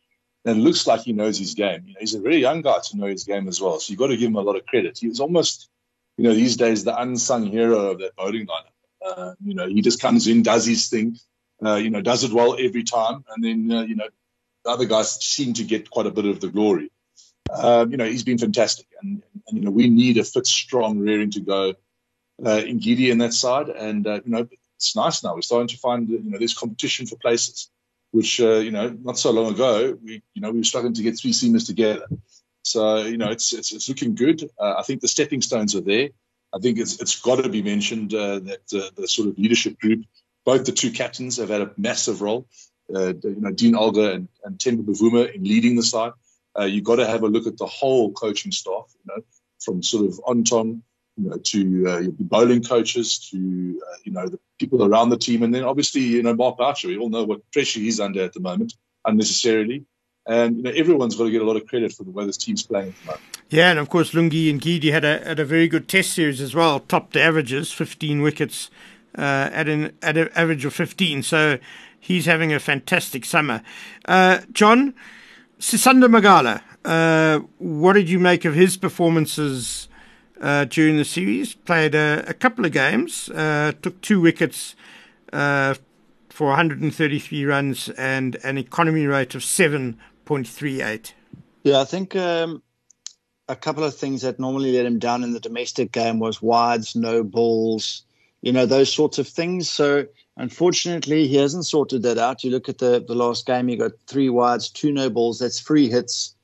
and 0.44 0.58
it 0.58 0.62
looks 0.62 0.86
like 0.86 1.00
he 1.00 1.12
knows 1.12 1.38
his 1.38 1.54
game. 1.54 1.84
You 1.86 1.94
know, 1.94 2.00
he's 2.00 2.14
a 2.14 2.20
very 2.20 2.38
young 2.38 2.60
guy 2.60 2.78
to 2.78 2.96
know 2.96 3.06
his 3.06 3.24
game 3.24 3.48
as 3.48 3.60
well. 3.60 3.80
So 3.80 3.90
you've 3.90 3.98
got 3.98 4.08
to 4.08 4.16
give 4.16 4.28
him 4.28 4.36
a 4.36 4.42
lot 4.42 4.56
of 4.56 4.66
credit. 4.66 4.98
He's 4.98 5.20
almost, 5.20 5.68
you 6.16 6.24
know, 6.24 6.34
these 6.34 6.56
days 6.56 6.84
the 6.84 6.98
unsung 7.00 7.46
hero 7.46 7.90
of 7.90 7.98
that 8.00 8.14
bowling 8.16 8.46
lineup. 8.46 8.72
Uh, 9.04 9.34
you 9.42 9.54
know, 9.54 9.66
he 9.66 9.82
just 9.82 10.00
comes 10.00 10.26
in, 10.26 10.42
does 10.42 10.66
his 10.66 10.88
thing, 10.88 11.18
uh, 11.64 11.74
you 11.74 11.90
know, 11.90 12.00
does 12.00 12.24
it 12.24 12.32
well 12.32 12.56
every 12.58 12.84
time, 12.84 13.24
and 13.34 13.44
then 13.44 13.70
uh, 13.70 13.82
you 13.82 13.96
know, 13.96 14.08
the 14.64 14.70
other 14.70 14.86
guys 14.86 15.22
seem 15.22 15.52
to 15.54 15.64
get 15.64 15.90
quite 15.90 16.06
a 16.06 16.10
bit 16.10 16.24
of 16.24 16.40
the 16.40 16.48
glory. 16.48 16.90
Um, 17.52 17.90
you 17.90 17.98
know, 17.98 18.06
he's 18.06 18.22
been 18.22 18.38
fantastic, 18.38 18.86
and, 19.02 19.22
and, 19.46 19.58
you 19.58 19.64
know, 19.64 19.70
we 19.70 19.88
need 19.90 20.16
a 20.16 20.24
fit, 20.24 20.46
strong, 20.46 20.98
rearing 21.00 21.30
to 21.32 21.40
go 21.40 21.74
uh, 22.42 22.62
Ngidi 22.62 23.10
in 23.10 23.18
that 23.18 23.34
side, 23.34 23.68
and 23.68 24.06
uh, 24.06 24.20
you 24.24 24.30
know, 24.30 24.48
it's 24.76 24.96
nice 24.96 25.22
now. 25.22 25.34
We're 25.34 25.42
starting 25.42 25.68
to 25.68 25.78
find, 25.78 26.08
you 26.08 26.22
know, 26.22 26.38
there's 26.38 26.54
competition 26.54 27.06
for 27.06 27.16
places 27.16 27.70
which 28.14 28.40
uh, 28.40 28.58
you 28.58 28.70
know 28.70 28.96
not 29.02 29.18
so 29.18 29.32
long 29.32 29.52
ago 29.52 29.98
we 30.00 30.22
you 30.34 30.40
know 30.40 30.52
we 30.52 30.58
were 30.58 30.70
struggling 30.72 30.94
to 30.94 31.02
get 31.02 31.18
three 31.18 31.32
seamers 31.32 31.66
together. 31.66 32.06
So 32.62 32.98
you 32.98 33.18
know 33.18 33.30
it's 33.30 33.52
it's, 33.52 33.72
it's 33.72 33.88
looking 33.88 34.14
good. 34.14 34.48
Uh, 34.56 34.74
I 34.78 34.82
think 34.82 35.00
the 35.00 35.08
stepping 35.08 35.42
stones 35.42 35.74
are 35.74 35.80
there. 35.80 36.10
I 36.54 36.60
think 36.60 36.78
it's 36.78 37.00
it's 37.00 37.20
got 37.20 37.42
to 37.42 37.48
be 37.48 37.62
mentioned 37.62 38.12
that 38.12 38.60
the 38.68 39.08
sort 39.08 39.28
of 39.28 39.36
leadership 39.36 39.80
group, 39.80 40.04
both 40.44 40.64
the 40.64 40.70
two 40.70 40.92
captains 40.92 41.38
have 41.38 41.48
had 41.48 41.62
a 41.62 41.72
massive 41.76 42.22
role. 42.22 42.46
You 42.88 43.18
know 43.44 43.50
Dean 43.50 43.74
Elgar 43.74 44.12
and, 44.12 44.28
and 44.44 44.58
Temba 44.58 44.84
Bavuma 44.84 45.34
in 45.34 45.42
leading 45.42 45.74
the 45.74 45.82
side. 45.82 46.12
Uh, 46.56 46.66
you've 46.66 46.84
got 46.84 46.96
to 46.96 47.08
have 47.08 47.24
a 47.24 47.28
look 47.28 47.48
at 47.48 47.58
the 47.58 47.66
whole 47.66 48.12
coaching 48.12 48.52
staff. 48.52 48.94
You 48.94 49.06
know 49.08 49.22
from 49.58 49.82
sort 49.82 50.06
of 50.06 50.20
Anton 50.28 50.84
you 51.16 51.30
know, 51.30 51.36
to 51.36 51.88
uh, 51.88 52.02
bowling 52.18 52.62
coaches, 52.62 53.30
to 53.30 53.36
uh, 53.36 53.96
you 54.04 54.12
know 54.12 54.28
the 54.28 54.38
people 54.58 54.84
around 54.84 55.10
the 55.10 55.18
team, 55.18 55.42
and 55.42 55.54
then 55.54 55.64
obviously 55.64 56.02
you 56.02 56.22
know 56.22 56.34
Mark 56.34 56.58
Boucher. 56.58 56.88
We 56.88 56.98
all 56.98 57.10
know 57.10 57.24
what 57.24 57.50
pressure 57.52 57.80
he's 57.80 58.00
under 58.00 58.22
at 58.22 58.32
the 58.32 58.40
moment, 58.40 58.74
unnecessarily, 59.04 59.84
and 60.26 60.56
you 60.56 60.62
know 60.62 60.70
everyone's 60.70 61.16
got 61.16 61.24
to 61.24 61.30
get 61.30 61.42
a 61.42 61.44
lot 61.44 61.56
of 61.56 61.66
credit 61.66 61.92
for 61.92 62.04
the 62.04 62.10
way 62.10 62.26
this 62.26 62.36
team's 62.36 62.62
playing 62.62 62.88
at 62.88 62.94
the 63.00 63.06
moment. 63.06 63.24
Yeah, 63.50 63.70
and 63.70 63.78
of 63.78 63.88
course 63.88 64.12
Lungi 64.12 64.58
Ngidi 64.58 64.90
had 64.90 65.04
a 65.04 65.24
had 65.24 65.38
a 65.38 65.44
very 65.44 65.68
good 65.68 65.88
Test 65.88 66.12
series 66.12 66.40
as 66.40 66.54
well, 66.54 66.80
topped 66.80 67.12
the 67.12 67.22
averages, 67.22 67.72
15 67.72 68.20
wickets 68.20 68.70
uh, 69.16 69.50
at 69.52 69.68
an 69.68 69.96
at 70.02 70.16
an 70.16 70.30
average 70.34 70.64
of 70.64 70.74
15. 70.74 71.22
So 71.22 71.58
he's 72.00 72.26
having 72.26 72.52
a 72.52 72.58
fantastic 72.58 73.24
summer. 73.24 73.62
Uh, 74.06 74.40
Jon 74.52 74.94
Sisanda 75.60 76.10
Magala, 76.10 76.62
uh, 76.84 77.38
what 77.58 77.92
did 77.92 78.08
you 78.08 78.18
make 78.18 78.44
of 78.44 78.54
his 78.54 78.76
performances? 78.76 79.88
Uh, 80.40 80.64
during 80.64 80.96
the 80.96 81.04
series. 81.04 81.54
Played 81.54 81.94
a, 81.94 82.24
a 82.26 82.34
couple 82.34 82.64
of 82.64 82.72
games, 82.72 83.28
uh, 83.30 83.72
took 83.82 84.00
two 84.00 84.20
wickets 84.20 84.74
uh, 85.32 85.74
for 86.28 86.48
133 86.48 87.44
runs 87.44 87.88
and 87.90 88.36
an 88.42 88.58
economy 88.58 89.06
rate 89.06 89.34
of 89.34 89.42
7.38. 89.42 91.12
Yeah, 91.62 91.80
I 91.80 91.84
think 91.84 92.14
um, 92.16 92.62
a 93.48 93.56
couple 93.56 93.84
of 93.84 93.94
things 93.94 94.22
that 94.22 94.40
normally 94.40 94.72
let 94.72 94.86
him 94.86 94.98
down 94.98 95.22
in 95.22 95.32
the 95.32 95.40
domestic 95.40 95.92
game 95.92 96.18
was 96.18 96.42
wides, 96.42 96.96
no 96.96 97.22
balls, 97.22 98.02
you 98.42 98.52
know, 98.52 98.66
those 98.66 98.92
sorts 98.92 99.18
of 99.18 99.28
things. 99.28 99.70
So 99.70 100.06
unfortunately, 100.36 101.26
he 101.26 101.36
hasn't 101.36 101.66
sorted 101.66 102.02
that 102.02 102.18
out. 102.18 102.44
You 102.44 102.50
look 102.50 102.68
at 102.68 102.78
the, 102.78 103.04
the 103.06 103.14
last 103.14 103.46
game, 103.46 103.68
he 103.68 103.76
got 103.76 103.92
three 104.06 104.28
wides, 104.28 104.68
two 104.68 104.92
no 104.92 105.08
balls. 105.10 105.38
That's 105.38 105.60
three 105.60 105.88
hits, 105.88 106.34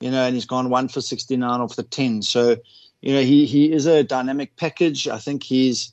you 0.00 0.10
know, 0.10 0.24
and 0.24 0.34
he's 0.34 0.46
gone 0.46 0.70
one 0.70 0.88
for 0.88 1.00
69 1.00 1.60
off 1.60 1.76
the 1.76 1.82
10. 1.82 2.22
So 2.22 2.56
you 3.02 3.14
know, 3.14 3.22
he 3.22 3.46
he 3.46 3.72
is 3.72 3.86
a 3.86 4.02
dynamic 4.02 4.56
package. 4.56 5.08
I 5.08 5.18
think 5.18 5.42
he's, 5.42 5.92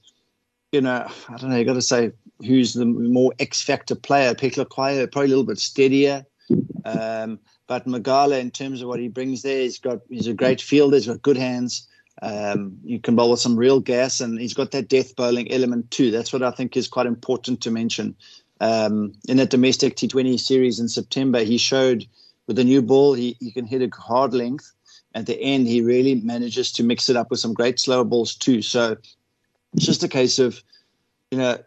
you 0.72 0.82
know, 0.82 1.10
I 1.30 1.38
don't 1.38 1.50
know. 1.50 1.58
You 1.58 1.66
got 1.66 1.74
to 1.74 1.82
say 1.82 2.12
who's 2.46 2.74
the 2.74 2.86
more 2.86 3.34
X 3.40 3.62
factor 3.62 3.96
player. 3.96 4.34
Phehlukwayo 4.36 5.12
probably 5.12 5.28
a 5.28 5.30
little 5.30 5.46
bit 5.46 5.60
steadier. 5.60 6.26
Um, 6.86 7.40
but 7.68 7.86
Magala, 7.86 8.40
in 8.40 8.52
terms 8.52 8.82
of 8.82 8.88
what 8.88 9.00
he 9.00 9.10
brings 9.10 9.42
there, 9.42 9.62
he's 9.62 9.80
got 9.80 10.00
he's 10.10 10.28
a 10.28 10.34
great 10.34 10.62
fielder. 10.62 10.96
He's 10.98 11.08
got 11.08 11.22
good 11.22 11.38
hands. 11.38 11.88
Um, 12.22 12.78
you 12.84 13.00
can 13.00 13.16
bowl 13.16 13.32
with 13.32 13.40
some 13.40 13.56
real 13.56 13.80
gas, 13.80 14.22
and 14.22 14.40
he's 14.40 14.54
got 14.54 14.72
that 14.72 14.90
death 14.90 15.16
bowling 15.16 15.52
element 15.52 15.92
too. 15.92 16.12
That's 16.12 16.34
what 16.34 16.44
I 16.44 16.52
think 16.52 16.76
is 16.76 16.88
quite 16.88 17.06
important 17.06 17.62
to 17.62 17.72
mention. 17.72 18.16
Um, 18.60 19.14
in 19.30 19.38
that 19.38 19.52
domestic 19.52 19.96
T20 19.96 20.40
series 20.40 20.80
in 20.80 20.90
September, 20.90 21.44
he 21.44 21.58
showed 21.58 22.08
with 22.48 22.56
the 22.56 22.64
new 22.64 22.82
ball 22.82 23.14
he, 23.14 23.38
he 23.40 23.52
can 23.52 23.66
hit 23.66 23.84
a 23.84 23.96
hard 23.96 24.34
length. 24.34 24.72
At 25.18 25.26
the 25.26 25.42
end, 25.42 25.68
he 25.68 25.82
really 25.82 26.14
manages 26.14 26.72
to 26.74 26.84
mix 26.84 27.10
it 27.10 27.16
up 27.16 27.32
with 27.32 27.40
some 27.40 27.56
great 27.56 27.80
slower 27.80 28.04
balls 28.04 28.36
too. 28.36 28.62
So 28.62 28.98
it's 29.74 29.86
just 29.86 30.04
a 30.04 30.08
case 30.08 30.38
of, 30.38 30.62
you 31.32 31.40
know, 31.40 31.58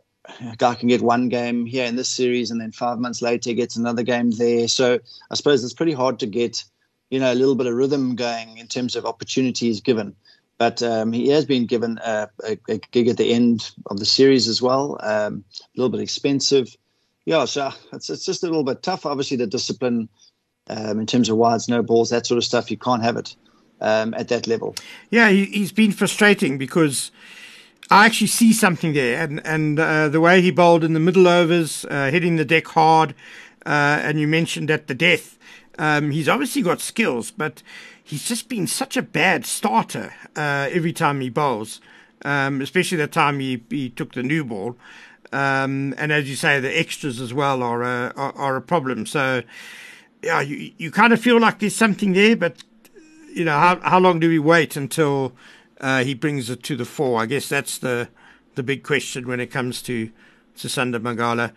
a 0.40 0.54
guy 0.56 0.76
can 0.76 0.88
get 0.88 1.02
one 1.02 1.28
game 1.28 1.66
here 1.66 1.84
in 1.84 1.96
this 1.96 2.08
series, 2.08 2.52
and 2.52 2.60
then 2.60 2.70
five 2.70 3.00
months 3.00 3.20
later 3.20 3.52
gets 3.52 3.74
another 3.74 4.04
game 4.04 4.30
there. 4.30 4.68
So 4.68 5.00
I 5.32 5.34
suppose 5.34 5.64
it's 5.64 5.74
pretty 5.74 5.94
hard 5.94 6.20
to 6.20 6.26
get, 6.26 6.62
you 7.10 7.18
know, 7.18 7.32
a 7.32 7.34
little 7.34 7.56
bit 7.56 7.66
of 7.66 7.74
rhythm 7.74 8.14
going 8.14 8.56
in 8.56 8.68
terms 8.68 8.94
of 8.94 9.04
opportunities 9.04 9.80
given. 9.80 10.14
But 10.56 10.80
um, 10.84 11.12
he 11.12 11.26
has 11.30 11.44
been 11.44 11.66
given 11.66 11.98
a, 12.04 12.28
a, 12.44 12.56
a, 12.68 12.78
gig 12.92 13.08
at 13.08 13.16
the 13.16 13.32
end 13.32 13.68
of 13.86 13.98
the 13.98 14.06
series 14.06 14.46
as 14.46 14.62
well. 14.62 14.96
Um, 15.00 15.42
a 15.58 15.64
little 15.74 15.90
bit 15.90 16.02
expensive. 16.02 16.76
Yeah, 17.24 17.46
so 17.46 17.72
it's, 17.92 18.10
it's 18.10 18.24
just 18.24 18.44
a 18.44 18.46
little 18.46 18.62
bit 18.62 18.84
tough. 18.84 19.06
Obviously, 19.06 19.38
the 19.38 19.48
discipline 19.48 20.08
um, 20.70 21.00
in 21.00 21.06
terms 21.06 21.28
of 21.28 21.36
wides, 21.36 21.68
no 21.68 21.82
balls, 21.82 22.10
that 22.10 22.26
sort 22.26 22.38
of 22.38 22.44
stuff, 22.44 22.70
you 22.70 22.76
can't 22.76 23.02
have 23.02 23.16
it 23.16 23.34
um, 23.80 24.14
at 24.14 24.28
that 24.28 24.46
level. 24.46 24.76
Yeah, 25.10 25.28
he, 25.28 25.60
has 25.60 25.72
been 25.72 25.92
frustrating 25.92 26.58
because 26.58 27.10
I 27.90 28.06
actually 28.06 28.28
see 28.28 28.52
something 28.52 28.92
there. 28.92 29.22
And, 29.22 29.44
and 29.44 29.78
uh, 29.80 30.08
the 30.08 30.20
way 30.20 30.40
he 30.40 30.50
bowled 30.50 30.84
in 30.84 30.94
the 30.94 31.00
middle 31.00 31.26
overs, 31.26 31.84
uh, 31.90 32.10
hitting 32.10 32.36
the 32.36 32.44
deck 32.44 32.68
hard, 32.68 33.14
uh, 33.66 34.00
and 34.02 34.20
you 34.20 34.28
mentioned 34.28 34.70
at 34.70 34.86
the 34.86 34.94
death, 34.94 35.36
um, 35.78 36.12
he's 36.12 36.28
obviously 36.28 36.62
got 36.62 36.80
skills, 36.80 37.30
but 37.30 37.62
he's 38.02 38.26
just 38.26 38.48
been 38.48 38.66
such 38.66 38.96
a 38.96 39.02
bad 39.02 39.44
starter 39.46 40.14
uh, 40.36 40.68
every 40.70 40.92
time 40.92 41.20
he 41.20 41.30
bowls, 41.30 41.80
um, 42.24 42.60
especially 42.60 42.98
the 42.98 43.08
time 43.08 43.40
he, 43.40 43.62
he 43.70 43.90
took 43.90 44.12
the 44.12 44.22
new 44.22 44.44
ball. 44.44 44.76
Um, 45.32 45.94
and 45.96 46.12
as 46.12 46.28
you 46.28 46.36
say, 46.36 46.60
the 46.60 46.78
extras 46.78 47.20
as 47.20 47.32
well 47.32 47.62
are 47.62 47.82
a, 47.82 48.12
are, 48.16 48.32
are 48.36 48.56
a 48.56 48.62
problem. 48.62 49.06
So, 49.06 49.42
yeah, 50.22 50.40
you, 50.40 50.72
you 50.78 50.90
kind 50.90 51.12
of 51.12 51.20
feel 51.20 51.40
like 51.40 51.58
there's 51.58 51.76
something 51.76 52.12
there, 52.12 52.36
but, 52.36 52.62
you 53.32 53.44
know, 53.44 53.58
how, 53.58 53.80
how 53.80 53.98
long 53.98 54.20
do 54.20 54.28
we 54.28 54.38
wait 54.38 54.76
until 54.76 55.32
uh, 55.80 56.04
he 56.04 56.14
brings 56.14 56.50
it 56.50 56.62
to 56.64 56.76
the 56.76 56.84
fore? 56.84 57.20
I 57.20 57.26
guess 57.26 57.48
that's 57.48 57.78
the, 57.78 58.08
the 58.54 58.62
big 58.62 58.82
question 58.82 59.26
when 59.26 59.40
it 59.40 59.50
comes 59.50 59.82
to, 59.82 60.10
Sisanda 60.56 61.00
Magala. 61.00 61.52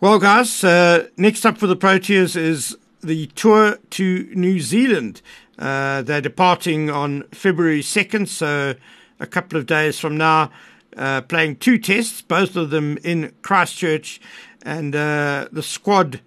Well, 0.00 0.18
guys, 0.18 0.62
uh, 0.62 1.08
next 1.16 1.44
up 1.44 1.58
for 1.58 1.66
the 1.66 1.76
Proteas 1.76 2.36
is 2.36 2.76
the 3.02 3.26
tour 3.28 3.78
to 3.90 4.30
New 4.34 4.60
Zealand. 4.60 5.22
Uh, 5.58 6.02
they're 6.02 6.20
departing 6.20 6.90
on 6.90 7.24
February 7.32 7.80
2nd, 7.80 8.28
so 8.28 8.74
a 9.20 9.26
couple 9.26 9.58
of 9.58 9.66
days 9.66 9.98
from 9.98 10.16
now, 10.16 10.50
uh, 10.96 11.22
playing 11.22 11.56
two 11.56 11.78
tests, 11.78 12.22
both 12.22 12.56
of 12.56 12.70
them 12.70 12.98
in 13.02 13.32
Christchurch. 13.42 14.20
And 14.62 14.94
uh, 14.94 15.48
the 15.50 15.62
squad 15.62 16.20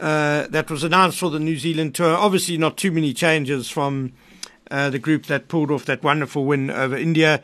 uh, 0.00 0.46
that 0.48 0.70
was 0.70 0.84
announced 0.84 1.18
for 1.18 1.30
the 1.30 1.40
New 1.40 1.56
Zealand 1.56 1.94
tour, 1.94 2.14
obviously 2.14 2.58
not 2.58 2.76
too 2.76 2.90
many 2.90 3.12
changes 3.12 3.68
from 3.68 4.12
uh, 4.70 4.90
the 4.90 4.98
group 4.98 5.26
that 5.26 5.48
pulled 5.48 5.70
off 5.70 5.84
that 5.86 6.02
wonderful 6.02 6.44
win 6.44 6.70
over 6.70 6.96
India. 6.96 7.42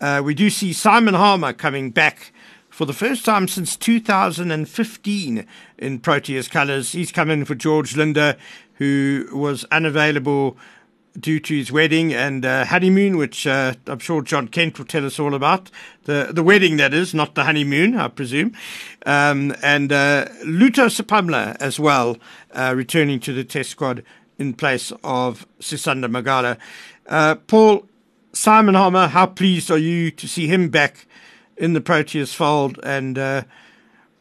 Uh, 0.00 0.20
we 0.24 0.34
do 0.34 0.50
see 0.50 0.72
Simon 0.72 1.14
Harmer 1.14 1.52
coming 1.52 1.90
back 1.90 2.32
for 2.68 2.84
the 2.84 2.92
first 2.92 3.24
time 3.24 3.48
since 3.48 3.76
2015 3.76 5.46
in 5.78 6.00
Proteas 6.00 6.50
colours. 6.50 6.92
He's 6.92 7.10
come 7.10 7.30
in 7.30 7.44
for 7.44 7.54
George 7.54 7.96
Linder, 7.96 8.36
who 8.74 9.28
was 9.32 9.64
unavailable 9.70 10.58
due 11.18 11.40
to 11.40 11.56
his 11.56 11.72
wedding 11.72 12.12
and 12.12 12.44
uh, 12.44 12.64
honeymoon, 12.64 13.16
which 13.16 13.46
uh, 13.46 13.74
I'm 13.86 13.98
sure 13.98 14.22
John 14.22 14.48
Kent 14.48 14.78
will 14.78 14.86
tell 14.86 15.06
us 15.06 15.18
all 15.18 15.34
about. 15.34 15.70
The 16.04 16.30
the 16.32 16.42
wedding, 16.42 16.76
that 16.76 16.94
is, 16.94 17.14
not 17.14 17.34
the 17.34 17.44
honeymoon, 17.44 17.96
I 17.96 18.08
presume. 18.08 18.52
Um, 19.04 19.54
and 19.62 19.92
uh, 19.92 20.26
Lutho 20.44 20.88
Sipamla 20.88 21.56
as 21.60 21.80
well, 21.80 22.16
uh, 22.52 22.74
returning 22.76 23.20
to 23.20 23.32
the 23.32 23.44
test 23.44 23.70
squad 23.70 24.02
in 24.38 24.54
place 24.54 24.92
of 25.02 25.46
Sisanda 25.60 26.10
Magala. 26.10 26.58
Uh, 27.06 27.36
Paul, 27.36 27.86
Simon 28.32 28.74
Harmer, 28.74 29.08
how 29.08 29.26
pleased 29.26 29.70
are 29.70 29.78
you 29.78 30.10
to 30.10 30.28
see 30.28 30.46
him 30.46 30.68
back 30.68 31.06
in 31.56 31.72
the 31.72 31.80
Proteas 31.80 32.34
fold 32.34 32.78
and 32.82 33.18
uh, 33.18 33.42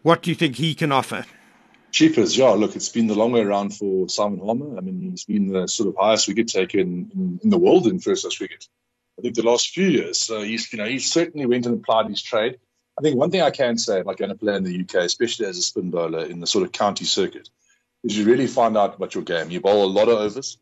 what 0.04 0.22
do 0.22 0.30
you 0.30 0.36
think 0.36 0.56
he 0.56 0.74
can 0.74 0.92
offer? 0.92 1.25
Cheapers, 1.96 2.38
yeah. 2.38 2.50
Look, 2.50 2.75
it's 2.75 2.90
been 2.90 3.08
the 3.08 3.16
long 3.16 3.32
way 3.32 3.40
around 3.40 3.70
for 3.70 4.10
Simon 4.10 4.42
Harmer. 4.46 4.78
I 4.78 4.82
mean, 4.82 5.12
he's 5.12 5.24
been 5.24 5.48
the 5.48 5.66
sort 5.66 5.88
of 5.88 5.96
highest 5.98 6.28
wicket 6.28 6.50
taker 6.50 6.78
in, 6.78 7.10
in, 7.16 7.40
in 7.42 7.50
the 7.50 7.58
world 7.58 7.88
in 7.88 8.00
first 8.00 8.24
class 8.24 8.38
cricket. 8.38 8.68
I 9.18 9.22
think 9.22 9.36
the 9.36 9.44
last 9.44 9.70
few 9.70 9.88
years. 9.88 10.20
So 10.20 10.42
he's, 10.42 10.74
you 10.74 10.78
know, 10.78 10.90
he 10.90 11.00
certainly 11.00 11.46
went 11.46 11.66
and 11.66 11.75
applied 11.75 12.10
his 12.10 12.22
trade. 12.22 12.58
I 13.00 13.02
think 13.02 13.16
one 13.16 13.32
thing 13.32 13.44
I 13.44 13.50
can 13.50 13.78
say 13.78 14.02
about 14.02 14.18
going 14.18 14.28
to 14.28 14.36
play 14.36 14.58
in 14.58 14.66
the 14.66 14.82
UK, 14.82 15.06
especially 15.06 15.46
as 15.46 15.58
a 15.58 15.62
spin 15.62 15.90
bowler 15.90 16.25
in 16.25 16.42
the 16.42 16.48
sort 16.48 16.66
of 16.66 16.74
county 16.74 17.06
circuit, 17.06 17.48
is 18.04 18.18
you 18.18 18.25
really 18.25 18.48
find 18.48 18.75
out 18.75 18.98
about 18.98 19.16
your 19.16 19.24
game. 19.24 19.50
You 19.50 19.62
bowl 19.62 19.86
a 19.86 19.88
lot 19.88 20.10
of 20.10 20.18
overs. 20.18 20.58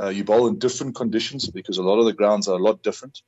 Uh, 0.00 0.10
you 0.10 0.22
bowl 0.22 0.46
in 0.46 0.60
different 0.60 0.94
conditions 0.94 1.50
because 1.50 1.78
a 1.78 1.82
lot 1.82 1.98
of 1.98 2.04
the 2.04 2.12
grounds 2.12 2.46
are 2.46 2.54
a 2.54 2.62
lot 2.62 2.84
different. 2.84 3.22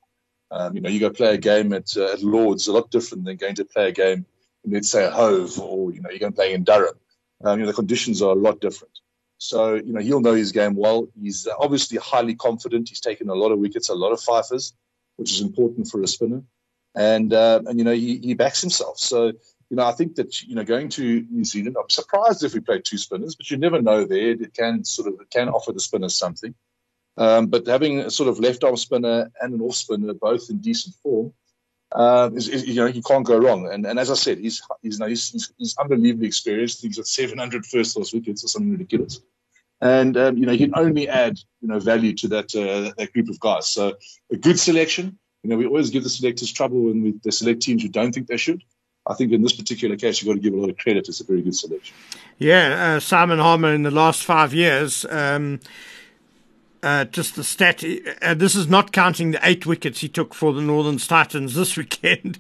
Um, 0.53 0.77
you 0.77 0.81
know, 0.81 0.91
you 0.91 1.01
go 1.01 1.11
play 1.11 1.35
a 1.35 1.39
game 1.39 1.73
at, 1.73 1.97
uh, 1.97 2.13
at 2.13 2.23
Lords, 2.23 2.69
a 2.69 2.73
lot 2.73 2.93
different 2.93 3.25
than 3.25 3.37
going 3.37 3.57
to 3.57 3.65
play 3.65 3.89
a 3.89 3.93
game 3.93 4.27
in, 4.63 4.71
let's 4.71 4.93
say, 4.93 5.11
Hove, 5.11 5.59
or, 5.59 5.93
you 5.93 6.01
know, 6.01 6.11
you're 6.11 6.21
going 6.21 6.31
to 6.31 6.37
play 6.37 6.55
in 6.55 6.63
Durham. 6.63 6.95
Um, 7.45 7.59
you 7.59 7.65
know, 7.65 7.71
the 7.71 7.77
conditions 7.77 8.23
are 8.23 8.33
a 8.33 8.35
lot 8.35 8.61
different. 8.61 8.99
So, 9.39 9.75
you 9.75 9.93
know, 9.93 10.01
he'll 10.01 10.21
know 10.21 10.35
his 10.35 10.51
game 10.51 10.75
well. 10.75 11.09
He's 11.21 11.47
obviously 11.47 11.99
highly 11.99 12.35
confident. 12.35 12.89
He's 12.89 13.01
taken 13.01 13.29
a 13.29 13.35
lot 13.35 13.53
of 13.53 13.61
wickets, 13.61 13.89
a 13.89 13.95
lot 13.95 14.13
of 14.13 14.21
fifers, 14.21 14.75
which 15.17 15.33
is 15.33 15.41
important 15.41 15.89
for 15.89 16.03
a 16.03 16.09
spinner. 16.09 16.43
And, 16.97 17.33
uh, 17.33 17.63
and 17.67 17.79
you 17.79 17.85
know, 17.85 17.93
he, 17.93 18.19
he 18.19 18.35
backs 18.35 18.61
himself. 18.61 18.99
So, 18.99 19.27
you 19.27 19.77
know, 19.77 19.85
I 19.85 19.93
think 19.93 20.17
that, 20.17 20.43
you 20.43 20.57
know, 20.57 20.65
going 20.65 20.89
to 20.91 21.27
New 21.31 21.45
Zealand, 21.45 21.77
I'm 21.79 21.89
surprised 21.91 22.43
if 22.43 22.55
we 22.55 22.61
play 22.61 22.81
two 22.81 22.99
spinners, 22.99 23.37
but 23.37 23.51
you 23.51 23.59
never 23.59 23.81
know 23.81 24.05
there. 24.05 24.31
It 24.31 24.55
can 24.55 24.83
sort 24.83 25.07
of, 25.07 25.21
it 25.21 25.31
can 25.31 25.49
offer 25.49 25.73
the 25.73 25.81
spinners 25.81 26.17
something. 26.17 26.55
Um, 27.17 27.47
but 27.47 27.67
having 27.67 28.01
a 28.01 28.11
sort 28.11 28.29
of 28.29 28.41
left 28.41 28.65
arm 28.65 28.77
spinner 28.77 29.31
and 29.41 29.55
an 29.55 29.61
off 29.61 29.75
spinner, 29.75 30.15
both 30.15 30.51
in 30.51 30.59
decent 30.59 30.95
form, 30.97 31.33
uh, 31.93 32.31
is, 32.35 32.49
is, 32.49 32.67
you 32.67 32.75
know, 32.75 32.87
you 32.87 33.03
can't 33.03 33.25
go 33.25 33.39
wrong. 33.39 33.73
And, 33.73 33.87
and 33.87 33.99
as 33.99 34.11
I 34.11 34.15
said, 34.15 34.39
he's 34.39 34.63
he's, 34.83 34.99
he's, 34.99 35.53
he's 35.57 35.77
unbelievably 35.79 36.27
experienced. 36.27 36.83
He's 36.83 36.97
got 36.97 37.07
700 37.07 37.65
first 37.67 37.95
class 37.95 38.13
wickets 38.13 38.45
or 38.45 38.49
something 38.49 38.73
ridiculous. 38.73 39.21
And 39.81 40.17
um, 40.17 40.37
you 40.37 40.47
know, 40.47 40.53
he 40.53 40.59
can 40.59 40.73
only 40.75 41.09
add 41.09 41.39
you 41.61 41.69
know 41.69 41.79
value 41.79 42.13
to 42.15 42.29
that 42.29 42.55
uh, 42.55 42.93
that 42.99 43.13
group 43.13 43.29
of 43.29 43.39
guys. 43.39 43.69
So 43.69 43.97
a 44.31 44.37
good 44.37 44.59
selection. 44.59 45.19
You 45.43 45.51
know, 45.51 45.57
we 45.57 45.67
always 45.67 45.91
give 45.91 46.03
the 46.03 46.11
selectors 46.11 46.53
trouble 46.53 46.85
when 46.85 47.03
we 47.03 47.15
they 47.23 47.31
select 47.31 47.63
teams 47.63 47.83
who 47.83 47.89
don't 47.89 48.13
think 48.13 48.27
they 48.27 48.37
should. 48.37 48.63
I 49.07 49.15
think 49.15 49.33
in 49.33 49.41
this 49.41 49.55
particular 49.55 49.97
case, 49.97 50.21
you've 50.21 50.29
got 50.29 50.35
to 50.35 50.41
give 50.41 50.53
a 50.53 50.61
lot 50.61 50.69
of 50.69 50.77
credit. 50.77 51.09
It's 51.09 51.21
a 51.21 51.25
very 51.25 51.43
good 51.43 51.55
selection. 51.55 51.95
Yeah, 52.39 52.97
uh, 52.97 53.01
Simon 53.01 53.39
Harmer 53.39 53.73
in 53.73 53.83
the 53.83 53.91
last 53.91 54.25
five 54.25 54.53
years. 54.53 55.07
Um, 55.09 55.61
uh, 56.83 57.05
just 57.07 57.37
the 57.37 57.45
stat. 57.45 57.85
Uh, 58.23 58.35
this 58.35 58.55
is 58.55 58.69
not 58.69 58.93
counting 58.93 59.31
the 59.33 59.41
eight 59.43 59.67
wickets 59.67 60.01
he 60.01 60.09
took 60.09 60.35
for 60.35 60.53
the 60.53 60.63
Northern 60.63 60.99
Titans 60.99 61.55
this 61.55 61.77
weekend. 61.77 62.39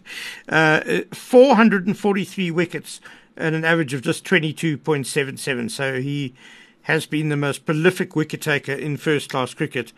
Uh, 0.48 1.02
443 1.12 2.50
wickets 2.50 3.00
at 3.36 3.54
an 3.54 3.64
average 3.64 3.94
of 3.94 4.02
just 4.02 4.24
22.77. 4.24 5.70
So 5.70 6.00
he 6.00 6.34
has 6.82 7.06
been 7.06 7.28
the 7.28 7.36
most 7.36 7.66
prolific 7.66 8.16
wicket 8.16 8.40
taker 8.40 8.72
in 8.72 8.96
first 8.96 9.30
class 9.30 9.54
cricket 9.54 9.92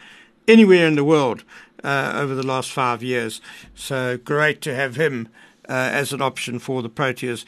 anywhere 0.49 0.87
in 0.87 0.97
the 0.97 1.05
world 1.05 1.45
uh, 1.85 2.13
over 2.15 2.35
the 2.35 2.47
last 2.47 2.73
five 2.73 3.03
years. 3.03 3.41
So 3.75 4.19
great 4.19 4.61
to 4.63 4.75
have 4.75 4.97
him 4.97 5.29
uh, 5.69 5.91
as 5.93 6.13
an 6.13 6.21
option 6.21 6.59
for 6.59 6.83
the 6.83 6.91
Proteas. 6.91 7.45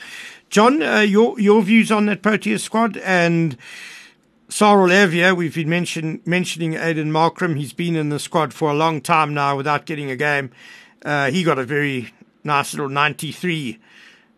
Jon, 0.48 0.82
uh, 0.82 1.00
your 1.00 1.38
your 1.40 1.62
views 1.62 1.90
on 1.90 2.06
that 2.06 2.22
Proteas 2.22 2.60
squad 2.60 2.96
and 2.98 3.56
Sarel 4.52 4.90
Erwee, 4.90 5.34
we've 5.34 5.54
been 5.54 5.70
mention, 5.70 6.20
mentioning 6.26 6.74
Aiden 6.74 7.10
Markram. 7.10 7.56
He's 7.56 7.72
been 7.72 7.96
in 7.96 8.10
the 8.10 8.18
squad 8.18 8.52
for 8.52 8.70
a 8.70 8.74
long 8.74 9.00
time 9.00 9.32
now 9.32 9.56
without 9.56 9.86
getting 9.86 10.10
a 10.10 10.14
game. 10.14 10.50
Uh, 11.02 11.30
he 11.30 11.42
got 11.42 11.58
a 11.58 11.64
very 11.64 12.12
nice 12.44 12.74
little 12.74 12.90
93 12.90 13.78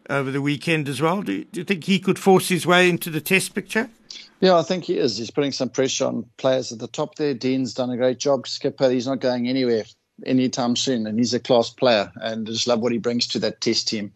over 0.09 0.30
the 0.30 0.40
weekend 0.40 0.88
as 0.88 1.02
well. 1.02 1.21
Do, 1.21 1.42
do, 1.42 1.61
you 1.61 1.64
think 1.64 1.83
he 1.83 1.99
could 1.99 2.16
force 2.16 2.49
his 2.49 2.64
way 2.64 2.88
into 2.88 3.11
the 3.11 3.21
test 3.21 3.56
picture? 3.56 3.90
Yeah, 4.38 4.56
I 4.56 4.62
think 4.62 4.85
he 4.85 4.99
is. 4.99 5.18
He's 5.18 5.33
putting 5.33 5.50
some 5.50 5.68
pressure 5.68 6.06
on 6.06 6.26
players 6.37 6.71
at 6.71 6.78
the 6.78 6.87
top 6.87 7.16
there. 7.16 7.35
Dean's 7.35 7.75
done 7.75 7.90
a 7.90 7.97
great 7.97 8.18
job. 8.18 8.47
Skipper, 8.47 8.90
he's 8.90 9.09
not 9.09 9.18
going 9.18 9.49
anywhere 9.49 9.83
anytime 10.25 10.76
soon, 10.76 11.09
and 11.09 11.18
he's 11.18 11.35
a 11.35 11.40
class 11.40 11.71
player. 11.71 12.12
And 12.23 12.49
I 12.49 12.52
just 12.52 12.68
love 12.68 12.78
what 12.78 12.92
he 12.92 12.99
brings 12.99 13.26
to 13.28 13.40
that 13.40 13.61
test 13.61 13.88
team. 13.88 14.12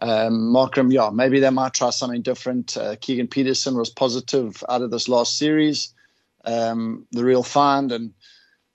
Um, 0.00 0.52
Markram, 0.52 0.92
yeah, 0.92 1.10
maybe 1.12 1.40
they 1.40 1.50
might 1.50 1.74
try 1.74 1.90
something 1.90 2.22
different. 2.22 2.76
Uh, 2.76 2.96
Keegan 3.00 3.28
Petersen 3.28 3.76
was 3.76 3.90
positive 3.90 4.62
out 4.68 4.82
of 4.82 4.90
this 4.90 5.08
last 5.08 5.38
series, 5.38 5.94
um, 6.44 7.06
the 7.12 7.24
real 7.24 7.42
find, 7.42 7.92
and 7.92 8.12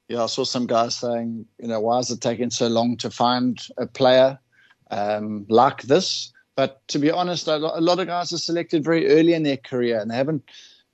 yeah, 0.07 0.23
I 0.23 0.25
saw 0.25 0.43
some 0.43 0.65
guys 0.65 0.95
saying, 0.95 1.45
you 1.59 1.67
know, 1.67 1.79
why 1.79 1.99
is 1.99 2.09
it 2.09 2.19
taking 2.19 2.49
so 2.49 2.67
long 2.67 2.97
to 2.97 3.11
find 3.11 3.61
a 3.77 3.85
player 3.85 4.39
um, 4.89 5.45
like 5.49 5.83
this? 5.83 6.33
But 6.55 6.85
to 6.89 6.99
be 6.99 7.11
honest, 7.11 7.47
a 7.47 7.57
lot 7.57 7.99
of 7.99 8.07
guys 8.07 8.33
are 8.33 8.37
selected 8.37 8.83
very 8.83 9.07
early 9.07 9.33
in 9.33 9.43
their 9.43 9.57
career 9.57 9.99
and 9.99 10.09
they 10.09 10.15
haven't 10.15 10.43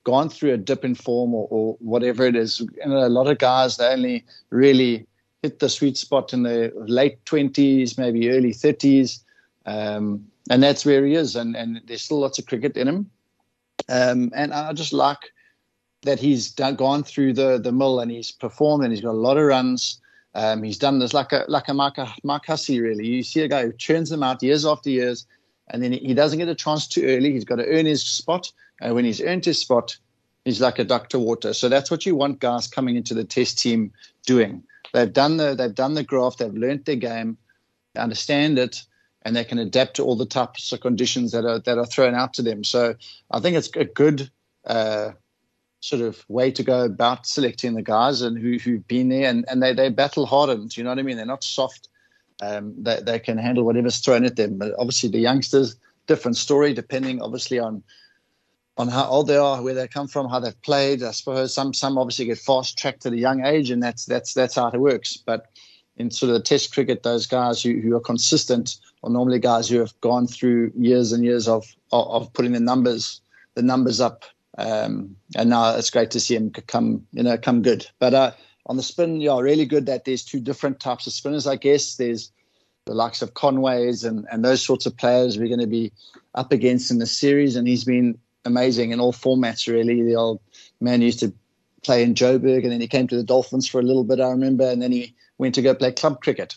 gone 0.03 0.29
through 0.29 0.53
a 0.53 0.57
dip 0.57 0.85
in 0.85 0.95
form 0.95 1.33
or, 1.33 1.47
or 1.49 1.77
whatever 1.79 2.25
it 2.25 2.35
is. 2.35 2.59
And 2.83 2.93
a 2.93 3.09
lot 3.09 3.27
of 3.27 3.39
guys, 3.39 3.77
they 3.77 3.87
only 3.87 4.25
really 4.49 5.07
hit 5.41 5.59
the 5.59 5.69
sweet 5.69 5.97
spot 5.97 6.33
in 6.33 6.43
the 6.43 6.71
late 6.75 7.23
20s, 7.25 7.97
maybe 7.97 8.29
early 8.29 8.53
30s. 8.53 9.23
Um, 9.65 10.27
and 10.49 10.61
that's 10.61 10.85
where 10.85 11.05
he 11.05 11.15
is. 11.15 11.35
And, 11.35 11.55
and 11.55 11.81
there's 11.85 12.03
still 12.03 12.19
lots 12.19 12.39
of 12.39 12.45
cricket 12.45 12.77
in 12.77 12.87
him. 12.87 13.09
Um, 13.89 14.31
and 14.35 14.53
I 14.53 14.73
just 14.73 14.93
like 14.93 15.31
that 16.03 16.19
he's 16.19 16.51
done, 16.51 16.75
gone 16.75 17.03
through 17.03 17.33
the, 17.33 17.57
the 17.57 17.71
mill 17.71 17.99
and 17.99 18.11
he's 18.11 18.31
performed 18.31 18.83
and 18.83 18.93
he's 18.93 19.01
got 19.01 19.11
a 19.11 19.13
lot 19.13 19.37
of 19.37 19.43
runs. 19.43 19.99
Um, 20.35 20.63
he's 20.63 20.77
done 20.77 20.99
this 20.99 21.13
like 21.13 21.31
a 21.31 21.45
like 21.47 21.69
a 21.69 21.73
Mark, 21.73 21.97
Mark 22.23 22.45
Hussey, 22.45 22.81
really. 22.81 23.07
You 23.07 23.23
see 23.23 23.41
a 23.41 23.47
guy 23.47 23.63
who 23.63 23.71
churns 23.71 24.09
them 24.09 24.21
out 24.21 24.43
years 24.43 24.65
after 24.65 24.89
years, 24.89 25.25
and 25.69 25.81
then 25.81 25.93
he 25.93 26.13
doesn't 26.13 26.37
get 26.37 26.49
a 26.49 26.55
chance 26.55 26.87
too 26.87 27.05
early. 27.05 27.31
He's 27.31 27.45
got 27.45 27.55
to 27.55 27.67
earn 27.67 27.85
his 27.85 28.03
spot. 28.03 28.51
And 28.81 28.95
when 28.95 29.05
he's 29.05 29.21
earned 29.21 29.45
his 29.45 29.59
spot, 29.59 29.95
he's 30.43 30.59
like 30.59 30.77
a 30.77 30.83
duck 30.83 31.07
to 31.09 31.19
water. 31.19 31.53
So 31.53 31.69
that's 31.69 31.89
what 31.89 32.05
you 32.05 32.17
want 32.17 32.41
guys 32.41 32.67
coming 32.67 32.97
into 32.97 33.13
the 33.13 33.23
test 33.23 33.59
team 33.59 33.93
doing. 34.25 34.61
They've 34.93 35.11
done 35.11 35.37
the 35.37 35.55
they've 35.55 35.73
done 35.73 35.93
the 35.93 36.03
graft, 36.03 36.39
they've 36.39 36.53
learned 36.53 36.83
their 36.83 36.97
game, 36.97 37.37
understand 37.97 38.59
it, 38.59 38.83
and 39.25 39.35
they 39.35 39.43
can 39.43 39.57
adapt 39.57 39.95
to 39.95 40.03
all 40.03 40.15
the 40.15 40.25
types 40.25 40.71
of 40.71 40.79
conditions 40.79 41.31
that 41.31 41.43
are 41.43 41.59
that 41.59 41.79
are 41.79 41.85
thrown 41.85 42.13
out 42.13 42.33
to 42.35 42.43
them. 42.43 42.63
So 42.63 42.95
I 43.31 43.39
think 43.39 43.57
it's 43.57 43.75
a 43.75 43.83
good 43.83 44.29
uh, 44.65 45.11
sort 45.81 46.03
of 46.03 46.23
way 46.29 46.51
to 46.51 46.63
go 46.63 46.85
about 46.85 47.25
selecting 47.25 47.73
the 47.73 47.81
guys 47.81 48.21
and 48.21 48.37
who 48.37 48.59
who've 48.59 48.87
been 48.87 49.09
there 49.09 49.29
and, 49.29 49.43
and 49.49 49.61
they 49.61 49.73
they 49.73 49.89
battle 49.89 50.27
hardened. 50.27 50.77
You 50.77 50.83
know 50.83 50.91
what 50.91 50.99
I 50.99 51.01
mean? 51.01 51.17
They're 51.17 51.25
not 51.25 51.43
soft. 51.43 51.89
Um, 52.41 52.75
they 52.77 53.01
they 53.01 53.19
can 53.19 53.37
handle 53.37 53.65
whatever's 53.65 53.97
thrown 53.97 54.25
at 54.25 54.35
them. 54.35 54.59
But 54.59 54.75
obviously 54.77 55.09
the 55.09 55.19
youngsters, 55.19 55.75
different 56.05 56.37
story 56.37 56.73
depending 56.73 57.21
obviously 57.21 57.57
on 57.59 57.83
on 58.77 58.89
how 58.89 59.05
old 59.05 59.27
they 59.27 59.37
are, 59.37 59.63
where 59.63 59.73
they 59.73 59.87
come 59.87 60.07
from, 60.07 60.29
how 60.29 60.39
they've 60.39 60.61
played. 60.61 61.01
I 61.01 61.11
suppose 61.11 61.53
some 61.53 61.73
some 61.73 61.97
obviously 61.97 62.25
get 62.25 62.37
fast 62.37 62.77
tracked 62.77 63.07
at 63.07 63.13
a 63.13 63.17
young 63.17 63.43
age, 63.43 63.71
and 63.71 63.81
that's 63.81 64.05
that's 64.05 64.35
that's 64.35 64.53
how 64.53 64.67
it 64.67 64.79
works. 64.79 65.17
But 65.17 65.47
in 65.97 66.11
sort 66.11 66.29
of 66.29 66.35
the 66.35 66.43
Test 66.43 66.73
cricket, 66.73 67.03
those 67.03 67.25
guys 67.25 67.61
who, 67.61 67.79
who 67.79 67.95
are 67.95 68.01
consistent 68.01 68.77
are 69.03 69.09
normally 69.09 69.39
guys 69.39 69.69
who 69.69 69.79
have 69.79 69.99
gone 70.01 70.27
through 70.27 70.71
years 70.75 71.11
and 71.11 71.23
years 71.23 71.47
of 71.47 71.65
of, 71.91 72.07
of 72.07 72.33
putting 72.33 72.51
the 72.51 72.59
numbers 72.59 73.21
the 73.55 73.61
numbers 73.61 74.01
up. 74.01 74.25
Um, 74.57 75.15
and 75.35 75.49
now 75.49 75.75
it's 75.75 75.89
great 75.89 76.11
to 76.11 76.19
see 76.19 76.35
him 76.35 76.51
come 76.51 77.05
you 77.11 77.23
know 77.23 77.37
come 77.37 77.61
good. 77.61 77.87
But 77.99 78.13
uh, 78.13 78.31
on 78.67 78.77
the 78.77 78.83
spin, 78.83 79.21
yeah, 79.21 79.39
really 79.39 79.65
good 79.65 79.85
that 79.85 80.05
there's 80.05 80.23
two 80.23 80.39
different 80.39 80.79
types 80.79 81.07
of 81.07 81.13
spinners. 81.13 81.47
I 81.47 81.55
guess 81.55 81.95
there's 81.95 82.31
the 82.85 82.93
likes 82.93 83.21
of 83.21 83.33
Conways 83.33 84.03
and, 84.03 84.27
and 84.31 84.45
those 84.45 84.63
sorts 84.63 84.85
of 84.85 84.95
players 84.95 85.37
we're 85.37 85.47
going 85.47 85.59
to 85.59 85.67
be 85.67 85.91
up 86.35 86.51
against 86.51 86.91
in 86.91 86.99
the 86.99 87.07
series. 87.07 87.55
And 87.55 87.67
he's 87.67 87.83
been 87.83 88.17
amazing 88.45 88.91
in 88.91 88.99
all 88.99 89.13
formats, 89.13 89.71
really. 89.71 90.03
The 90.03 90.15
old 90.15 90.39
man 90.79 91.01
used 91.01 91.19
to 91.19 91.33
play 91.83 92.03
in 92.03 92.13
Joburg 92.13 92.63
and 92.63 92.71
then 92.71 92.81
he 92.81 92.87
came 92.87 93.07
to 93.07 93.15
the 93.15 93.23
Dolphins 93.23 93.67
for 93.67 93.79
a 93.79 93.83
little 93.83 94.03
bit, 94.03 94.19
I 94.19 94.29
remember. 94.29 94.69
And 94.69 94.81
then 94.81 94.91
he 94.91 95.15
went 95.37 95.55
to 95.55 95.61
go 95.61 95.75
play 95.75 95.91
club 95.91 96.21
cricket 96.21 96.55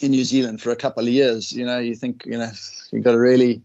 in 0.00 0.10
New 0.10 0.24
Zealand 0.24 0.60
for 0.60 0.70
a 0.70 0.76
couple 0.76 1.02
of 1.02 1.08
years. 1.08 1.52
You 1.52 1.64
know, 1.64 1.78
you 1.78 1.94
think, 1.94 2.24
you 2.26 2.38
know, 2.38 2.50
you've 2.90 3.04
got 3.04 3.12
to 3.12 3.18
really 3.18 3.62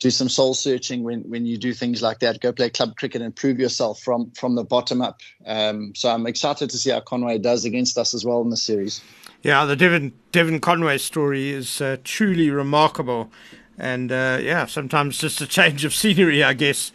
do 0.00 0.10
some 0.10 0.28
soul 0.28 0.52
searching 0.52 1.04
when, 1.04 1.20
when 1.22 1.46
you 1.46 1.56
do 1.56 1.72
things 1.72 2.02
like 2.02 2.18
that. 2.18 2.40
Go 2.40 2.52
play 2.52 2.70
club 2.70 2.96
cricket 2.96 3.22
and 3.22 3.34
prove 3.34 3.60
yourself 3.60 4.00
from 4.00 4.32
from 4.32 4.56
the 4.56 4.64
bottom 4.64 5.00
up. 5.00 5.20
Um, 5.46 5.94
so 5.94 6.10
I'm 6.10 6.26
excited 6.26 6.70
to 6.70 6.76
see 6.76 6.90
how 6.90 7.00
Conway 7.00 7.38
does 7.38 7.64
against 7.64 7.96
us 7.96 8.12
as 8.12 8.24
well 8.24 8.40
in 8.40 8.50
the 8.50 8.56
series. 8.56 9.00
Yeah, 9.42 9.64
the 9.64 9.76
Devon 9.76 10.12
Devon 10.32 10.60
Conway 10.60 10.98
story 10.98 11.50
is 11.50 11.80
uh, 11.80 11.98
truly 12.02 12.50
remarkable. 12.50 13.30
And 13.78 14.12
uh, 14.12 14.38
yeah, 14.40 14.66
sometimes 14.66 15.18
just 15.18 15.40
a 15.40 15.46
change 15.46 15.84
of 15.84 15.94
scenery, 15.94 16.42
I 16.42 16.52
guess, 16.52 16.92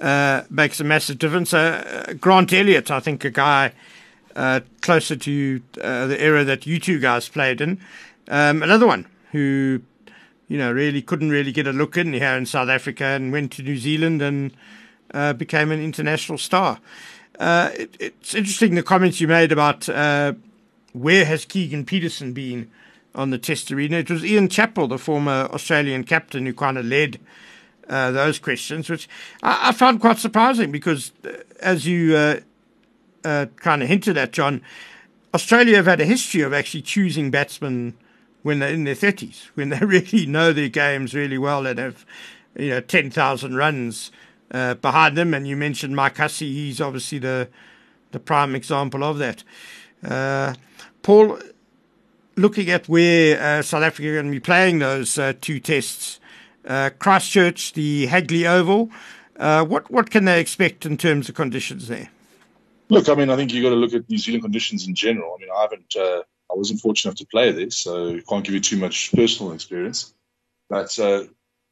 uh, 0.00 0.42
makes 0.50 0.80
a 0.80 0.84
massive 0.84 1.18
difference. 1.18 1.54
Uh, 1.54 2.14
Grant 2.20 2.52
Elliott, 2.52 2.90
I 2.90 3.00
think, 3.00 3.24
a 3.24 3.30
guy 3.30 3.72
uh, 4.36 4.60
closer 4.82 5.16
to 5.16 5.60
uh, 5.80 6.06
the 6.06 6.22
era 6.22 6.44
that 6.44 6.66
you 6.66 6.78
two 6.78 7.00
guys 7.00 7.28
played 7.28 7.60
in. 7.60 7.80
Um, 8.28 8.62
another 8.62 8.86
one 8.86 9.06
who, 9.32 9.80
you 10.46 10.58
know, 10.58 10.70
really 10.70 11.02
couldn't 11.02 11.30
really 11.30 11.52
get 11.52 11.66
a 11.66 11.72
look 11.72 11.96
in 11.96 12.12
here 12.12 12.36
in 12.36 12.46
South 12.46 12.68
Africa 12.68 13.04
and 13.04 13.32
went 13.32 13.50
to 13.52 13.62
New 13.62 13.76
Zealand 13.76 14.22
and 14.22 14.52
uh, 15.12 15.32
became 15.32 15.72
an 15.72 15.82
international 15.82 16.38
star. 16.38 16.78
It, 17.40 17.96
it's 17.98 18.34
interesting 18.34 18.74
the 18.74 18.82
comments 18.82 19.20
you 19.20 19.26
made 19.26 19.52
about 19.52 19.88
where 20.92 21.24
has 21.24 21.44
Keegan 21.44 21.84
Petersen 21.84 22.32
been 22.32 22.70
on 23.14 23.30
the 23.30 23.38
test 23.38 23.72
arena. 23.72 23.96
It 23.96 24.10
was 24.10 24.24
Ian 24.24 24.48
Chappell, 24.48 24.88
the 24.88 24.98
former 24.98 25.48
Australian 25.52 26.04
captain, 26.04 26.46
who 26.46 26.52
kind 26.52 26.78
of 26.78 26.84
led 26.84 27.18
uh, 27.88 28.10
those 28.10 28.38
questions, 28.38 28.90
which 28.90 29.08
I, 29.42 29.68
I, 29.68 29.72
found 29.72 30.00
quite 30.00 30.18
surprising 30.18 30.70
because, 30.70 31.12
uh, 31.24 31.30
as 31.60 31.86
you 31.86 32.16
uh, 33.26 33.46
kind 33.56 33.82
of 33.82 33.88
hinted 33.88 34.16
at, 34.16 34.32
Jon, 34.32 34.62
Australia 35.34 35.76
have 35.76 35.86
had 35.86 36.00
a 36.00 36.04
history 36.04 36.42
of 36.42 36.52
actually 36.52 36.82
choosing 36.82 37.30
batsmen 37.30 37.94
when 38.42 38.60
they're 38.60 38.72
in 38.72 38.84
their 38.84 38.94
30s, 38.94 39.46
when 39.54 39.70
they 39.70 39.80
really 39.80 40.26
know 40.26 40.52
their 40.52 40.68
games 40.68 41.14
really 41.14 41.38
well 41.38 41.66
and 41.66 41.78
have, 41.78 42.06
you 42.56 42.70
know, 42.70 42.80
10,000 42.80 43.54
runs 43.56 44.12
uh, 44.52 44.74
behind 44.74 45.16
them. 45.16 45.34
And 45.34 45.46
you 45.46 45.56
mentioned 45.56 45.96
Mike 45.96 46.16
Hussey, 46.16 46.52
he's 46.52 46.80
obviously 46.80 47.18
the, 47.18 47.48
the 48.12 48.20
prime 48.20 48.54
example 48.54 49.02
of 49.02 49.18
that. 49.18 49.42
Uh, 50.04 50.54
Paul, 51.02 51.38
looking 52.36 52.70
at 52.70 52.88
where 52.88 53.58
uh, 53.58 53.62
South 53.62 53.82
Africa 53.82 54.08
are 54.10 54.14
going 54.14 54.26
to 54.26 54.30
be 54.30 54.40
playing 54.40 54.78
those 54.78 55.18
uh, 55.18 55.32
two 55.40 55.58
tests, 55.58 56.20
uh, 56.64 56.90
Christchurch, 56.98 57.72
the 57.72 58.06
Hagley 58.06 58.46
Oval, 58.46 58.90
uh, 59.38 59.64
what 59.64 59.90
what 59.90 60.10
can 60.10 60.24
they 60.24 60.40
expect 60.40 60.86
in 60.86 60.96
terms 60.96 61.28
of 61.28 61.34
conditions 61.34 61.88
there? 61.88 62.08
Look, 62.88 63.08
I 63.08 63.14
mean, 63.14 63.30
I 63.30 63.36
think 63.36 63.52
you've 63.52 63.64
got 63.64 63.70
to 63.70 63.76
look 63.76 63.94
at 63.94 64.08
New 64.08 64.18
Zealand 64.18 64.44
conditions 64.44 64.86
in 64.86 64.94
general. 64.94 65.34
I 65.34 65.40
mean, 65.40 65.50
I 65.54 65.62
haven't, 65.62 65.96
uh, 65.96 66.22
I 66.50 66.54
wasn't 66.54 66.80
fortunate 66.80 67.10
enough 67.10 67.18
to 67.18 67.26
play 67.26 67.50
there, 67.50 67.70
so 67.70 68.20
can't 68.28 68.44
give 68.44 68.54
you 68.54 68.60
too 68.60 68.76
much 68.76 69.12
personal 69.12 69.52
experience. 69.52 70.14
But 70.68 70.96
uh, 70.98 71.24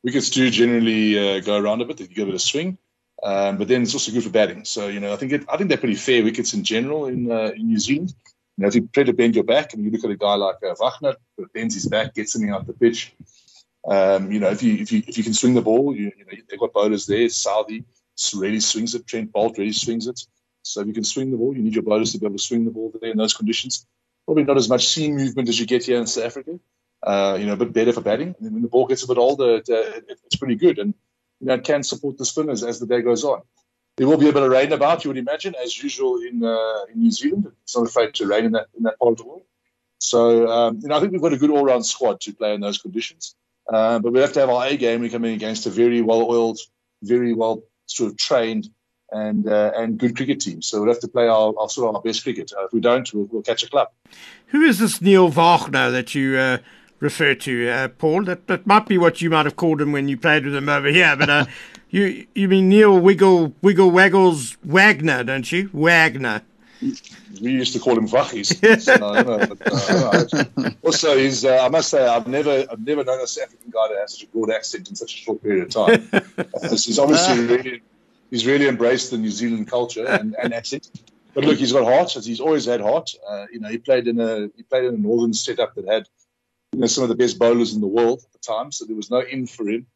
wickets 0.03 0.31
do 0.31 0.51
generally 0.51 1.41
go 1.43 1.57
around 1.57 1.83
a 1.83 1.85
bit; 1.85 1.99
they 1.99 2.07
give 2.07 2.29
it 2.29 2.35
a 2.35 2.39
swing. 2.41 2.79
Um, 3.23 3.57
but 3.59 3.69
then 3.69 3.83
it's 3.83 3.95
also 3.95 4.13
good 4.13 4.25
for 4.25 4.31
batting. 4.31 4.65
So 4.65 4.89
you 4.89 5.01
know, 5.01 5.13
I 5.13 5.17
think 5.17 5.33
it, 5.33 5.45
I 5.49 5.57
think 5.57 5.69
they're 5.69 5.79
pretty 5.79 5.95
fair 5.95 6.25
wickets 6.25 6.53
in 6.53 6.65
general 6.65 7.07
in, 7.07 7.31
in 7.31 7.69
New 7.69 7.79
Zealand. 7.79 8.13
You 8.57 8.63
know, 8.63 8.69
if 8.69 8.75
you 8.75 8.89
try 8.93 9.05
to 9.05 9.13
bend 9.13 9.35
your 9.35 9.45
back, 9.45 9.73
and 9.73 9.85
you 9.85 9.91
look 9.91 10.05
at 10.05 10.11
a 10.11 10.17
guy 10.17 10.35
like 10.35 10.57
uh, 10.63 10.75
Wagner, 10.81 11.17
bends 11.55 11.75
his 11.75 11.87
back, 11.87 12.15
gets 12.15 12.33
something 12.33 12.51
out 12.51 12.67
the 12.67 12.73
pitch. 12.73 13.15
Um, 13.87 14.33
you 14.33 14.41
know, 14.41 14.51
if 14.51 14.63
you 14.63 14.75
if 14.75 14.93
you 14.93 15.03
if 15.07 15.17
you 15.17 15.25
can 15.25 15.35
swing 15.35 15.55
the 15.55 15.63
ball, 15.63 15.95
you, 15.95 16.13
you 16.17 16.25
know 16.25 16.33
they've 16.49 16.59
got 16.59 16.73
bowlers 16.73 17.07
there. 17.07 17.27
Southee 17.27 17.85
really 18.35 18.61
swings 18.61 18.95
it. 18.95 19.07
Trent 19.07 19.33
Boult 19.33 19.59
really 19.59 19.73
swings 19.73 20.07
it. 20.07 20.21
So 20.65 20.81
if 20.81 20.87
you 20.87 20.93
can 20.95 21.05
swing 21.05 21.31
the 21.31 21.37
ball, 21.37 21.55
you 21.55 21.63
need 21.63 21.75
your 21.75 21.83
bowlers 21.83 22.13
to 22.13 22.19
be 22.19 22.27
able 22.27 22.37
to 22.37 22.43
swing 22.43 22.65
the 22.65 22.71
ball 22.71 22.93
there 23.01 23.11
in 23.11 23.19
those 23.19 23.35
conditions. 23.35 23.87
Probably 24.25 24.45
not 24.45 24.57
as 24.57 24.69
much 24.69 24.89
seam 24.89 25.17
movement 25.17 25.49
as 25.49 25.61
you 25.61 25.67
get 25.67 25.85
here 25.85 25.99
in 25.99 26.07
South 26.07 26.25
Africa. 26.25 26.59
Uh, 27.03 27.37
you 27.39 27.47
know, 27.47 27.53
a 27.53 27.57
bit 27.57 27.73
better 27.75 27.93
for 27.93 28.01
batting. 28.01 28.35
And 28.41 28.53
when 28.53 28.63
the 28.63 28.69
ball 28.69 28.87
gets 28.87 29.03
a 29.03 29.07
bit 29.07 29.19
older, 29.19 29.57
it, 29.57 29.69
uh, 29.69 29.75
it, 29.75 30.19
it's 30.25 30.37
pretty 30.37 30.55
good, 30.55 30.79
and 30.79 30.95
you 31.41 31.47
know 31.47 31.55
it 31.55 31.65
can 31.65 31.83
support 31.83 32.17
the 32.17 32.25
spinners 32.25 32.65
as 32.65 32.81
the 32.81 32.87
day 32.87 33.03
goes 33.03 33.25
on. 33.25 33.43
There 33.97 34.09
will 34.09 34.17
be 34.17 34.29
a 34.29 34.33
bit 34.33 34.43
of 34.43 34.51
rain 34.51 34.73
about, 34.73 35.05
you 35.05 35.11
would 35.11 35.19
imagine, 35.19 35.55
as 35.63 35.81
usual 35.81 36.17
in, 36.17 36.43
uh, 36.43 36.85
in 36.93 37.01
New 37.01 37.11
Zealand. 37.11 37.47
It's 37.63 37.77
not 37.77 37.87
afraid 37.87 38.15
to 38.15 38.27
rain 38.27 38.47
in 38.47 38.53
that 38.53 38.67
in 38.77 38.85
that 38.85 38.99
part 38.99 39.13
of 39.13 39.19
the 39.19 39.25
world. 39.25 39.45
So, 39.99 40.49
um, 40.49 40.81
you 40.83 40.89
know, 40.89 40.97
I 40.97 41.01
think 41.01 41.13
we've 41.13 41.21
got 41.21 41.33
a 41.33 41.39
good 41.39 41.51
all-round 41.51 41.85
squad 41.87 42.21
to 42.23 42.33
play 42.33 42.55
in 42.55 42.61
those 42.61 42.79
conditions. 42.79 43.37
Uh, 43.73 43.99
but 43.99 44.13
we 44.13 44.21
have 44.21 44.33
to 44.33 44.41
have 44.41 44.51
our 44.51 44.67
A 44.67 44.77
game. 44.77 45.01
We're 45.01 45.11
coming 45.11 45.35
against 45.35 45.67
a 45.67 45.71
very 45.71 46.01
well-oiled, 46.01 46.59
very 47.03 47.35
well 47.35 47.63
sort 47.87 48.11
of 48.11 48.17
trained 48.17 48.69
and 49.15 49.49
uh, 49.49 49.73
and 49.77 49.99
good 49.99 50.17
cricket 50.17 50.41
teams. 50.41 50.67
So 50.67 50.81
we'll 50.81 50.93
have 50.93 51.01
to 51.01 51.09
play 51.09 51.29
our, 51.29 51.55
our 51.59 51.69
sort 51.69 51.89
of 51.89 51.97
our 51.97 52.03
best 52.03 52.23
cricket. 52.23 52.53
Uh, 52.53 52.67
if 52.67 52.73
we 52.73 52.81
don't, 52.81 53.13
we'll, 53.15 53.29
we'll, 53.31 53.43
catch 53.43 53.63
a 53.63 53.71
club. 53.71 53.89
Who 54.49 54.63
is 54.63 54.79
this 54.79 55.01
Neil 55.01 55.29
Wagner 55.29 55.91
that 55.91 56.15
you 56.15 56.37
uh, 56.37 56.59
refer 57.01 57.35
to, 57.35 57.69
uh, 57.69 57.89
Paul? 57.89 58.25
That 58.25 58.47
that 58.49 58.67
might 58.67 58.87
be 58.87 58.99
what 58.99 59.23
you 59.23 59.31
might 59.31 59.47
have 59.47 59.57
called 59.57 59.81
him 59.81 59.93
when 59.93 60.09
you 60.09 60.17
played 60.17 60.45
with 60.45 60.55
him 60.55 60.69
over 60.69 60.89
here. 60.89 61.17
But 61.17 61.31
uh, 61.31 61.47
You 61.95 62.27
you 62.35 62.49
mean 62.49 62.71
Neil 62.71 62.99
Wiggle 62.99 63.55
Wiggle 63.63 63.93
Waggles 63.93 64.57
Wagner, 64.65 65.23
don't 65.23 65.53
you? 65.53 65.71
Wagner. 65.73 66.43
We 67.41 67.53
used 67.53 67.73
to 67.75 67.79
call 67.79 67.97
him 67.97 68.09
Vachis. 68.09 68.59
uh, 70.61 70.71
also, 70.83 71.17
he's. 71.17 71.45
Uh, 71.45 71.61
I 71.63 71.69
must 71.69 71.91
say, 71.91 72.05
I've 72.05 72.27
never, 72.27 72.65
I've 72.69 72.85
never 72.85 73.05
known 73.05 73.21
a 73.21 73.29
South 73.29 73.45
African 73.45 73.71
guy 73.71 73.87
that 73.91 73.99
has 74.01 74.15
such 74.15 74.25
a 74.25 74.27
broad 74.27 74.51
accent 74.51 74.89
in 74.89 74.97
such 74.97 75.15
a 75.15 75.17
short 75.19 75.41
period 75.41 75.63
of 75.63 75.71
time. 75.71 76.09
He's 76.73 76.99
obviously 76.99 77.47
really, 77.47 77.83
he's 78.31 78.47
really 78.47 78.69
embraced 78.69 79.11
the 79.11 79.19
New 79.19 79.31
Zealand 79.31 79.69
culture 79.69 80.07
and, 80.07 80.37
and 80.43 80.55
accent. 80.55 80.91
But 81.35 81.45
look, 81.45 81.59
he's 81.59 81.73
got 81.73 81.85
heart. 81.85 82.13
He's 82.13 82.41
always 82.41 82.65
had 82.65 82.81
heart. 82.81 83.11
Uh, 83.29 83.47
you 83.53 83.59
know, 83.59 83.69
he 83.69 83.79
played 83.79 84.07
in 84.07 84.21
a 84.21 84.49
he 84.57 84.63
played 84.63 84.85
in 84.85 84.95
a 84.95 84.99
northern 84.99 85.35
setup 85.35 85.75
that 85.75 85.89
had, 85.89 86.09
you 86.73 86.79
know, 86.79 86.87
some 86.87 87.03
of 87.03 87.09
the 87.09 87.17
best 87.17 87.39
bowlers 87.39 87.75
in 87.75 87.81
the 87.81 87.89
world 87.89 88.23
at 88.25 88.33
the 88.33 88.39
time. 88.39 88.71
So 88.71 88.85
there 88.85 88.95
was 88.95 89.11
no 89.11 89.21
in 89.21 89.47
for 89.47 89.69
him. 89.69 89.87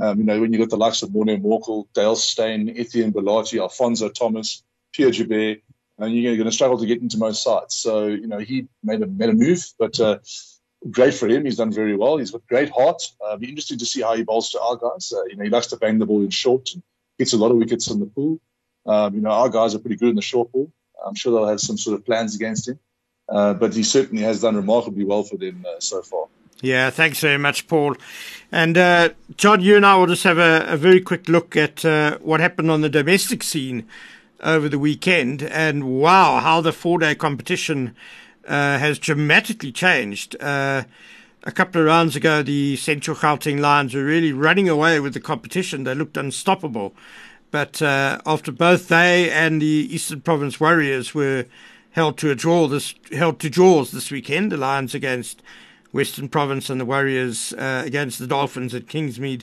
Um, 0.00 0.18
you 0.18 0.24
know, 0.24 0.40
when 0.40 0.52
you 0.52 0.58
got 0.58 0.70
the 0.70 0.76
likes 0.76 1.02
of 1.02 1.12
Morne 1.12 1.40
Morkel, 1.40 1.86
Dale 1.94 2.16
Steyn, 2.16 2.68
Etienne 2.68 3.12
Mbhalati, 3.12 3.60
Alfonso 3.60 4.08
Thomas, 4.08 4.62
Pierre 4.92 5.10
Joubert, 5.10 5.62
and 5.98 6.14
you're 6.14 6.36
going 6.36 6.46
to 6.46 6.52
struggle 6.52 6.78
to 6.78 6.86
get 6.86 7.00
into 7.00 7.16
most 7.16 7.42
sites. 7.42 7.76
So 7.76 8.08
you 8.08 8.26
know 8.26 8.38
he 8.38 8.68
made 8.82 9.02
a 9.02 9.06
made 9.06 9.30
a 9.30 9.34
move, 9.34 9.64
but 9.78 9.98
uh, 10.00 10.18
great 10.90 11.14
for 11.14 11.28
him. 11.28 11.46
He's 11.46 11.56
done 11.56 11.72
very 11.72 11.96
well. 11.96 12.18
He's 12.18 12.32
got 12.32 12.46
great 12.46 12.70
heart. 12.70 13.02
Uh, 13.24 13.36
be 13.36 13.48
interesting 13.48 13.78
to 13.78 13.86
see 13.86 14.02
how 14.02 14.14
he 14.16 14.22
bowls 14.22 14.50
to 14.50 14.60
our 14.60 14.76
guys. 14.76 15.12
Uh, 15.16 15.24
you 15.24 15.36
know 15.36 15.44
he 15.44 15.50
likes 15.50 15.68
to 15.68 15.76
bang 15.76 15.98
the 15.98 16.06
ball 16.06 16.22
in 16.22 16.30
short 16.30 16.68
and 16.74 16.82
gets 17.24 17.32
a 17.32 17.38
lot 17.38 17.50
of 17.50 17.56
wickets 17.56 17.90
in 17.90 18.00
the 18.00 18.06
pool. 18.06 18.38
Um, 18.86 19.14
you 19.14 19.20
know 19.22 19.30
our 19.30 19.48
guys 19.48 19.74
are 19.74 19.78
pretty 19.78 19.96
good 19.96 20.10
in 20.10 20.16
the 20.16 20.22
short 20.22 20.52
ball. 20.52 20.70
I'm 21.04 21.14
sure 21.14 21.32
they'll 21.32 21.48
have 21.48 21.60
some 21.60 21.78
sort 21.78 21.98
of 21.98 22.04
plans 22.04 22.34
against 22.34 22.68
him, 22.68 22.78
uh, 23.28 23.54
but 23.54 23.74
he 23.74 23.82
certainly 23.82 24.22
has 24.22 24.42
done 24.42 24.56
remarkably 24.56 25.04
well 25.04 25.22
for 25.22 25.36
them 25.36 25.64
uh, 25.66 25.80
so 25.80 26.02
far. 26.02 26.26
Yeah, 26.60 26.90
thanks 26.90 27.20
very 27.20 27.38
much, 27.38 27.66
Paul. 27.66 27.96
And 28.52 28.78
uh, 28.78 29.10
Jon, 29.36 29.60
you 29.60 29.76
and 29.76 29.84
I 29.84 29.96
will 29.96 30.06
just 30.06 30.24
have 30.24 30.38
a, 30.38 30.64
a 30.68 30.76
very 30.76 31.00
quick 31.00 31.28
look 31.28 31.56
at 31.56 31.84
uh, 31.84 32.18
what 32.18 32.40
happened 32.40 32.70
on 32.70 32.80
the 32.82 32.88
domestic 32.88 33.42
scene 33.42 33.86
over 34.42 34.68
the 34.68 34.78
weekend. 34.78 35.42
And 35.42 35.84
wow, 35.84 36.40
how 36.40 36.60
the 36.60 36.72
four 36.72 36.98
day 36.98 37.14
competition 37.14 37.96
uh, 38.46 38.78
has 38.78 38.98
dramatically 38.98 39.72
changed. 39.72 40.36
A 41.46 41.52
couple 41.52 41.78
of 41.78 41.86
rounds 41.86 42.16
ago, 42.16 42.42
the 42.42 42.74
Central 42.76 43.14
Gauteng 43.14 43.60
Lions 43.60 43.94
were 43.94 44.02
really 44.02 44.32
running 44.32 44.66
away 44.66 44.98
with 44.98 45.12
the 45.12 45.20
competition. 45.20 45.84
They 45.84 45.94
looked 45.94 46.16
unstoppable. 46.16 46.94
But 47.50 47.82
uh, 47.82 48.18
after 48.24 48.50
both 48.50 48.88
they 48.88 49.30
and 49.30 49.60
the 49.60 49.66
Eastern 49.66 50.22
Province 50.22 50.58
Warriors 50.58 51.14
were 51.14 51.44
held 51.90 52.16
to 52.18 52.30
a 52.30 52.34
draw 52.34 52.66
this 52.66 52.94
held 53.12 53.40
to 53.40 53.50
draws 53.50 53.90
this 53.90 54.10
weekend, 54.10 54.52
the 54.52 54.56
Lions 54.56 54.94
against 54.94 55.42
Western 55.92 56.30
Province 56.30 56.70
and 56.70 56.80
the 56.80 56.86
Warriors 56.86 57.52
uh, 57.52 57.82
against 57.84 58.18
the 58.18 58.26
Dolphins 58.26 58.74
at 58.74 58.86
Kingsmead. 58.86 59.42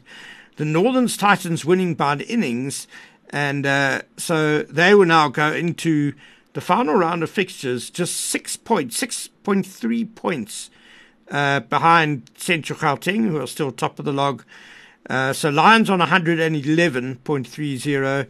The 0.56 0.66
Northerns 0.66 1.16
Titans 1.16 1.66
winning 1.66 1.94
by 1.94 2.18
innings, 2.18 2.88
and 3.30 3.64
uh, 3.64 4.02
so 4.18 4.64
they 4.64 4.96
will 4.96 5.06
now 5.06 5.30
go 5.30 5.54
into 5.54 6.14
the 6.54 6.62
final 6.62 6.96
round 6.96 7.22
of 7.22 7.30
fixtures 7.30 7.92
just 7.92 8.18
six 8.18 8.58
points, 8.58 8.98
six 8.98 9.28
point 9.44 9.68
three 9.68 10.04
points 10.04 10.72
uh, 11.32 11.62
behind 11.62 12.30
Central 12.36 12.78
Gauteng, 12.78 13.28
who 13.28 13.42
are 13.42 13.48
still 13.48 13.72
top 13.72 13.98
of 13.98 14.06
the 14.06 14.14
log. 14.14 14.44
Uh, 15.10 15.34
so 15.34 15.50
Lions 15.50 15.90
on 15.90 16.00
111.30, 16.00 18.28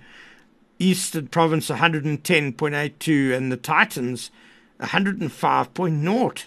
Eastern 0.80 1.28
Province 1.28 1.70
110.82, 1.70 3.36
and 3.36 3.52
the 3.52 3.58
Titans 3.58 4.32
105.0. 4.80 6.44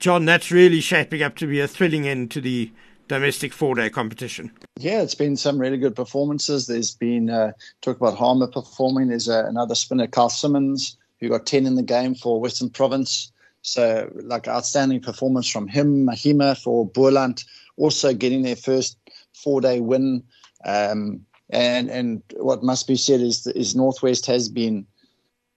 Jon, 0.00 0.24
that's 0.24 0.50
really 0.50 0.80
shaping 0.80 1.22
up 1.22 1.36
to 1.36 1.46
be 1.46 1.60
a 1.60 1.68
thrilling 1.68 2.08
end 2.08 2.32
to 2.32 2.40
the 2.40 2.72
domestic 3.08 3.52
four 3.52 3.74
day 3.74 3.90
competition. 3.90 4.50
Yeah, 4.78 5.02
it's 5.02 5.14
been 5.14 5.36
some 5.36 5.58
really 5.58 5.78
good 5.78 5.94
performances. 5.94 6.66
There's 6.66 6.94
been 6.94 7.30
uh, 7.30 7.52
talk 7.80 7.96
about 7.96 8.16
Harmer 8.16 8.48
performing. 8.48 9.08
There's 9.08 9.28
uh, 9.28 9.44
another 9.46 9.74
spinner, 9.74 10.06
Kyle 10.06 10.28
Simmonds, 10.28 10.96
who 11.20 11.28
got 11.28 11.46
10 11.46 11.66
in 11.66 11.76
the 11.76 11.82
game 11.82 12.14
for 12.14 12.40
Western 12.40 12.70
Province. 12.70 13.32
So, 13.66 14.12
like, 14.14 14.46
outstanding 14.46 15.00
performance 15.00 15.48
from 15.48 15.66
him, 15.66 16.06
Mahima 16.06 16.54
for 16.62 16.86
Boland, 16.86 17.44
also 17.78 18.12
getting 18.12 18.42
their 18.42 18.56
first 18.56 18.98
four 19.32 19.62
day 19.62 19.80
win. 19.80 20.22
Um, 20.66 21.24
and 21.48 21.90
and 21.90 22.22
what 22.36 22.62
must 22.62 22.86
be 22.86 22.96
said 22.96 23.22
is 23.22 23.46
is 23.46 23.74
Northwest 23.74 24.26
has 24.26 24.50
been 24.50 24.86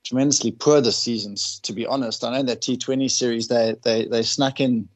tremendously 0.05 0.51
poor 0.51 0.79
this 0.79 0.97
season. 0.97 1.35
To 1.63 1.73
be 1.73 1.85
honest, 1.85 2.23
I 2.23 2.31
know 2.31 2.43
that 2.43 2.61
T20 2.61 3.11
series 3.11 3.49
they 3.49 3.75
they 3.83 4.05
they 4.05 4.23
snuck 4.23 4.61
in 4.61 4.87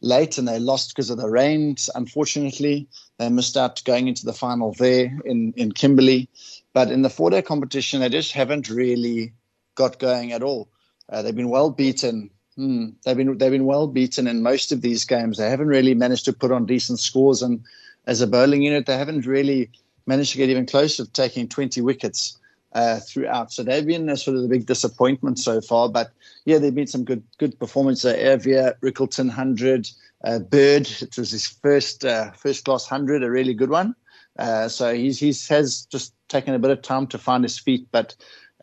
late 0.00 0.38
and 0.38 0.46
they 0.46 0.60
lost 0.60 0.94
because 0.94 1.10
of 1.10 1.18
the 1.18 1.28
rains. 1.28 1.90
Unfortunately, 1.96 2.88
they 3.18 3.28
missed 3.28 3.56
out 3.56 3.82
going 3.84 4.06
into 4.06 4.24
the 4.24 4.32
final 4.32 4.72
there 4.78 5.18
in 5.24 5.52
in 5.56 5.72
Kimberley. 5.72 6.28
But 6.72 6.92
in 6.92 7.02
the 7.02 7.10
four 7.10 7.30
day 7.30 7.42
competition, 7.42 8.00
they 8.00 8.08
just 8.08 8.30
haven't 8.30 8.70
really 8.70 9.32
got 9.74 9.98
going 9.98 10.30
at 10.30 10.44
all. 10.44 10.68
Uh, 11.08 11.22
they've 11.22 11.34
been 11.34 11.50
well 11.50 11.70
beaten. 11.70 12.30
Hmm, 12.56 12.90
they've 13.04 13.16
been 13.16 13.38
they've 13.38 13.50
been 13.50 13.64
well 13.64 13.86
beaten 13.86 14.26
in 14.26 14.42
most 14.42 14.72
of 14.72 14.82
these 14.82 15.04
games. 15.04 15.38
They 15.38 15.48
haven't 15.48 15.68
really 15.68 15.94
managed 15.94 16.26
to 16.26 16.32
put 16.32 16.52
on 16.52 16.66
decent 16.66 16.98
scores, 17.00 17.40
and 17.40 17.62
as 18.06 18.20
a 18.20 18.26
bowling 18.26 18.62
unit, 18.62 18.86
they 18.86 18.98
haven't 18.98 19.26
really 19.26 19.70
managed 20.06 20.32
to 20.32 20.38
get 20.38 20.50
even 20.50 20.66
close 20.66 20.96
to 20.96 21.06
taking 21.06 21.48
20 21.48 21.80
wickets 21.80 22.38
uh, 22.72 22.98
throughout. 23.00 23.52
So 23.52 23.62
they've 23.62 23.86
been 23.86 24.08
a 24.08 24.16
sort 24.16 24.36
of 24.36 24.42
the 24.42 24.48
big 24.48 24.66
disappointment 24.66 25.38
so 25.38 25.60
far. 25.60 25.88
But 25.88 26.10
yeah, 26.44 26.58
they've 26.58 26.74
been 26.74 26.86
some 26.86 27.04
good 27.04 27.22
good 27.38 27.58
performances. 27.58 28.12
Avia, 28.12 28.74
Rickelton, 28.82 29.30
hundred, 29.30 29.88
uh, 30.24 30.40
Bird. 30.40 30.88
It 31.00 31.16
was 31.16 31.30
his 31.30 31.46
first 31.46 32.04
uh, 32.04 32.32
first 32.32 32.64
class 32.64 32.86
hundred, 32.86 33.22
a 33.22 33.30
really 33.30 33.54
good 33.54 33.70
one. 33.70 33.94
Uh, 34.38 34.68
so 34.68 34.94
he's 34.94 35.18
he's 35.18 35.48
has 35.48 35.86
just 35.86 36.14
taken 36.28 36.54
a 36.54 36.58
bit 36.58 36.70
of 36.70 36.82
time 36.82 37.06
to 37.08 37.18
find 37.18 37.44
his 37.44 37.58
feet, 37.58 37.86
but 37.92 38.14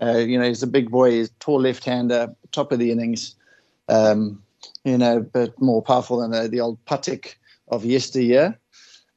uh, 0.01 0.17
you 0.17 0.37
know 0.37 0.45
he's 0.45 0.63
a 0.63 0.67
big 0.67 0.89
boy, 0.89 1.11
he's 1.11 1.31
tall 1.39 1.61
left 1.61 1.85
hander, 1.85 2.35
top 2.51 2.71
of 2.71 2.79
the 2.79 2.91
innings. 2.91 3.35
Um, 3.89 4.43
you 4.83 4.97
know, 4.97 5.19
but 5.19 5.59
more 5.61 5.81
powerful 5.81 6.21
than 6.21 6.31
the, 6.31 6.47
the 6.47 6.61
old 6.61 6.83
Patek 6.85 7.35
of 7.67 7.85
yesteryear. 7.85 8.57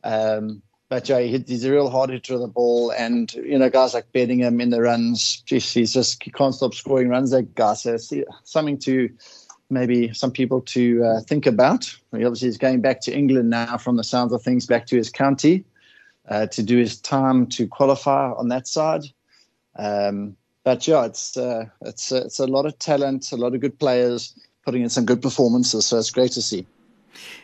Um, 0.04 0.62
but 0.88 1.08
yeah, 1.08 1.20
he's 1.20 1.64
a 1.64 1.72
real 1.72 1.88
hard 1.88 2.10
hitter 2.10 2.34
of 2.34 2.40
the 2.40 2.48
ball, 2.48 2.90
and 2.90 3.32
you 3.34 3.58
know, 3.58 3.70
guys 3.70 3.94
like 3.94 4.12
Bedingham 4.12 4.60
in 4.60 4.68
the 4.68 4.82
runs, 4.82 5.40
geez, 5.46 5.72
he's 5.72 5.94
just 5.94 6.22
he 6.22 6.30
can't 6.30 6.54
stop 6.54 6.74
scoring 6.74 7.08
runs. 7.08 7.30
That 7.30 7.54
guy, 7.54 7.72
so 7.74 7.96
something 8.44 8.78
to 8.80 9.08
maybe 9.70 10.12
some 10.12 10.30
people 10.30 10.60
to 10.60 11.02
uh, 11.02 11.20
think 11.22 11.46
about. 11.46 11.86
He 12.14 12.24
obviously 12.24 12.48
is 12.48 12.58
going 12.58 12.82
back 12.82 13.00
to 13.02 13.16
England 13.16 13.48
now, 13.48 13.78
from 13.78 13.96
the 13.96 14.04
sounds 14.04 14.34
of 14.34 14.42
things, 14.42 14.66
back 14.66 14.86
to 14.88 14.96
his 14.96 15.08
county 15.08 15.64
uh, 16.28 16.46
to 16.48 16.62
do 16.62 16.76
his 16.76 17.00
time 17.00 17.46
to 17.46 17.66
qualify 17.66 18.30
on 18.32 18.48
that 18.48 18.68
side. 18.68 19.04
Um, 19.76 20.36
but 20.62 20.86
yeah, 20.86 21.06
it's 21.06 21.38
uh, 21.38 21.66
it's 21.80 22.12
it's 22.12 22.38
a 22.38 22.46
lot 22.46 22.66
of 22.66 22.78
talent, 22.78 23.32
a 23.32 23.36
lot 23.36 23.54
of 23.54 23.60
good 23.60 23.78
players 23.78 24.34
putting 24.64 24.82
in 24.82 24.88
some 24.88 25.04
good 25.04 25.22
performances. 25.22 25.86
So 25.86 25.98
it's 25.98 26.10
great 26.10 26.32
to 26.32 26.42
see. 26.42 26.66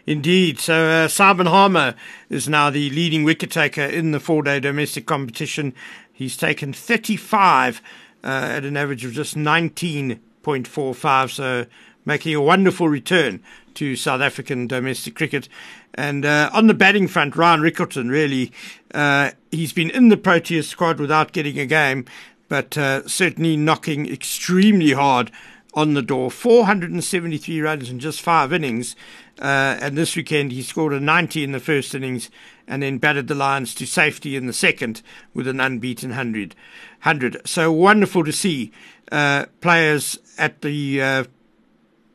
Indeed. 0.07 0.59
So 0.59 0.87
uh, 0.87 1.09
Simon 1.09 1.47
Harmer 1.47 1.95
is 2.31 2.49
now 2.49 2.71
the 2.71 2.91
leading 2.91 3.25
wicket 3.25 3.51
taker 3.51 3.83
in 3.83 4.13
the 4.13 4.21
four 4.21 4.43
day 4.43 4.61
domestic 4.61 5.07
competition. 5.07 5.75
He's 6.13 6.37
taken 6.37 6.73
35 6.73 7.83
uh, 8.25 8.27
at 8.27 8.65
an 8.65 8.77
average 8.77 9.05
of 9.05 9.13
just 9.13 9.37
19.45, 9.37 11.31
so 11.31 11.67
making 12.05 12.35
a 12.35 12.41
wonderful 12.41 12.89
return 12.89 13.43
to 13.75 13.95
South 13.95 14.21
African 14.21 14.67
domestic 14.67 15.15
cricket. 15.15 15.49
And 15.95 16.25
uh, 16.25 16.51
on 16.53 16.67
the 16.67 16.75
batting 16.75 17.07
front, 17.07 17.37
Ryan 17.37 17.61
Rickelton, 17.61 18.11
really, 18.11 18.53
uh, 18.95 19.33
he's 19.51 19.73
been 19.73 19.91
in 19.91 20.09
the 20.09 20.17
Proteas 20.17 20.65
squad 20.65 20.99
without 20.99 21.33
getting 21.33 21.59
a 21.59 21.67
game, 21.67 22.07
but 22.49 22.77
uh, 22.79 23.07
certainly 23.07 23.57
knocking 23.57 24.11
extremely 24.11 24.93
hard 24.93 25.31
on 25.79 25.95
the 25.95 26.03
door. 26.03 26.29
473 26.29 27.61
runs 27.61 27.89
in 27.89 28.01
just 28.01 28.21
five 28.21 28.53
innings. 28.53 28.97
Uh, 29.41 29.79
and 29.81 29.97
this 29.97 30.17
weekend 30.17 30.51
he 30.51 30.61
scored 30.61 30.93
a 30.93 30.99
90 30.99 31.45
in 31.45 31.53
the 31.53 31.61
first 31.61 31.95
innings 31.95 32.31
and 32.67 32.83
then 32.83 32.99
batted 32.99 33.29
the 33.29 33.35
Lions 33.37 33.77
to 33.77 33.87
safety 33.87 34.35
in 34.35 34.49
the 34.49 34.53
second 34.53 35.03
with 35.33 35.47
an 35.47 35.61
unbeaten 35.61 36.11
100. 36.11 36.57
100. 37.05 37.47
So 37.47 37.71
wonderful 37.71 38.25
to 38.25 38.33
see 38.33 38.73
uh, 39.13 39.47
players 39.61 40.19
at 40.37 40.63
the 40.63 41.01
uh, 41.01 41.25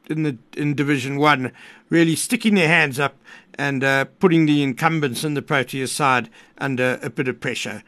in 0.09 0.23
the 0.23 0.37
in 0.57 0.75
Division 0.75 1.15
One 1.17 1.53
really 1.89 2.17
sticking 2.17 2.55
their 2.55 2.67
hands 2.67 2.99
up 2.99 3.15
and 3.57 3.81
uh, 3.81 4.05
putting 4.19 4.45
the 4.45 4.61
incumbents 4.61 5.23
in 5.23 5.35
the 5.35 5.41
Proteas 5.41 5.87
side 5.87 6.29
under 6.57 6.99
a 7.01 7.09
bit 7.09 7.29
of 7.29 7.39
pressure. 7.39 7.81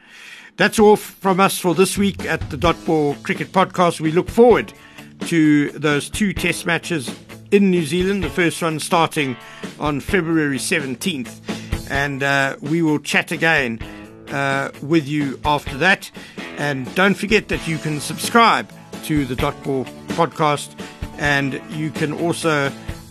That's 0.55 0.79
all 0.79 0.95
from 0.95 1.41
us 1.41 1.59
for 1.59 1.75
this 1.75 1.97
week 1.97 2.23
at 2.23 2.49
the 2.49 2.55
Dot 2.55 2.77
Ball 2.85 3.15
Cricket 3.15 3.51
Podcast. 3.51 3.99
We 3.99 4.13
look 4.13 4.29
forward 4.29 4.71
to 5.21 5.71
those 5.71 6.09
two 6.09 6.33
test 6.33 6.65
matches 6.65 7.13
in 7.51 7.71
New 7.71 7.85
Zealand, 7.85 8.23
the 8.23 8.29
first 8.29 8.61
one 8.61 8.79
starting 8.79 9.35
on 9.79 9.99
February 9.99 10.57
17th. 10.57 11.89
And 11.89 12.23
uh, 12.23 12.57
we 12.61 12.81
will 12.81 12.99
chat 12.99 13.31
again 13.31 13.79
uh, 14.29 14.71
with 14.81 15.07
you 15.07 15.39
after 15.45 15.77
that. 15.77 16.11
And 16.57 16.93
don't 16.95 17.15
forget 17.15 17.47
that 17.49 17.67
you 17.67 17.77
can 17.77 17.99
subscribe 17.99 18.71
to 19.03 19.25
the 19.25 19.35
Dot 19.35 19.61
Ball 19.63 19.85
podcast 20.09 20.79
and 21.17 21.61
you 21.69 21.91
can 21.91 22.11
also 22.13 22.69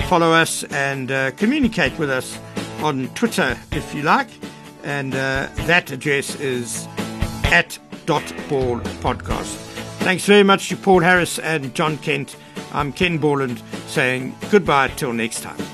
follow 0.09 0.33
us 0.33 0.65
and 0.65 1.11
uh, 1.11 1.31
communicate 1.33 1.99
with 1.99 2.11
us 2.11 2.39
on 2.83 3.09
Twitter 3.15 3.57
if 3.73 3.95
you 3.95 4.03
like. 4.03 4.29
And 4.83 5.15
uh, 5.15 5.49
that 5.67 5.91
address 5.91 6.39
is 6.41 6.87
at 7.45 7.79
Dot 8.07 8.25
Ball 8.49 8.81
Podcast. 9.01 9.74
Thanks 10.05 10.27
very 10.27 10.43
much 10.43 10.69
to 10.69 10.77
Paul 10.77 11.01
Harris 11.01 11.39
and 11.39 11.75
Jon 11.75 11.97
Kent. 11.97 12.37
I'm 12.75 12.93
Ken 12.93 13.17
Borland 13.17 13.63
saying 13.87 14.37
goodbye 14.51 14.89
till 14.89 15.15
next 15.15 15.41
time. 15.41 15.74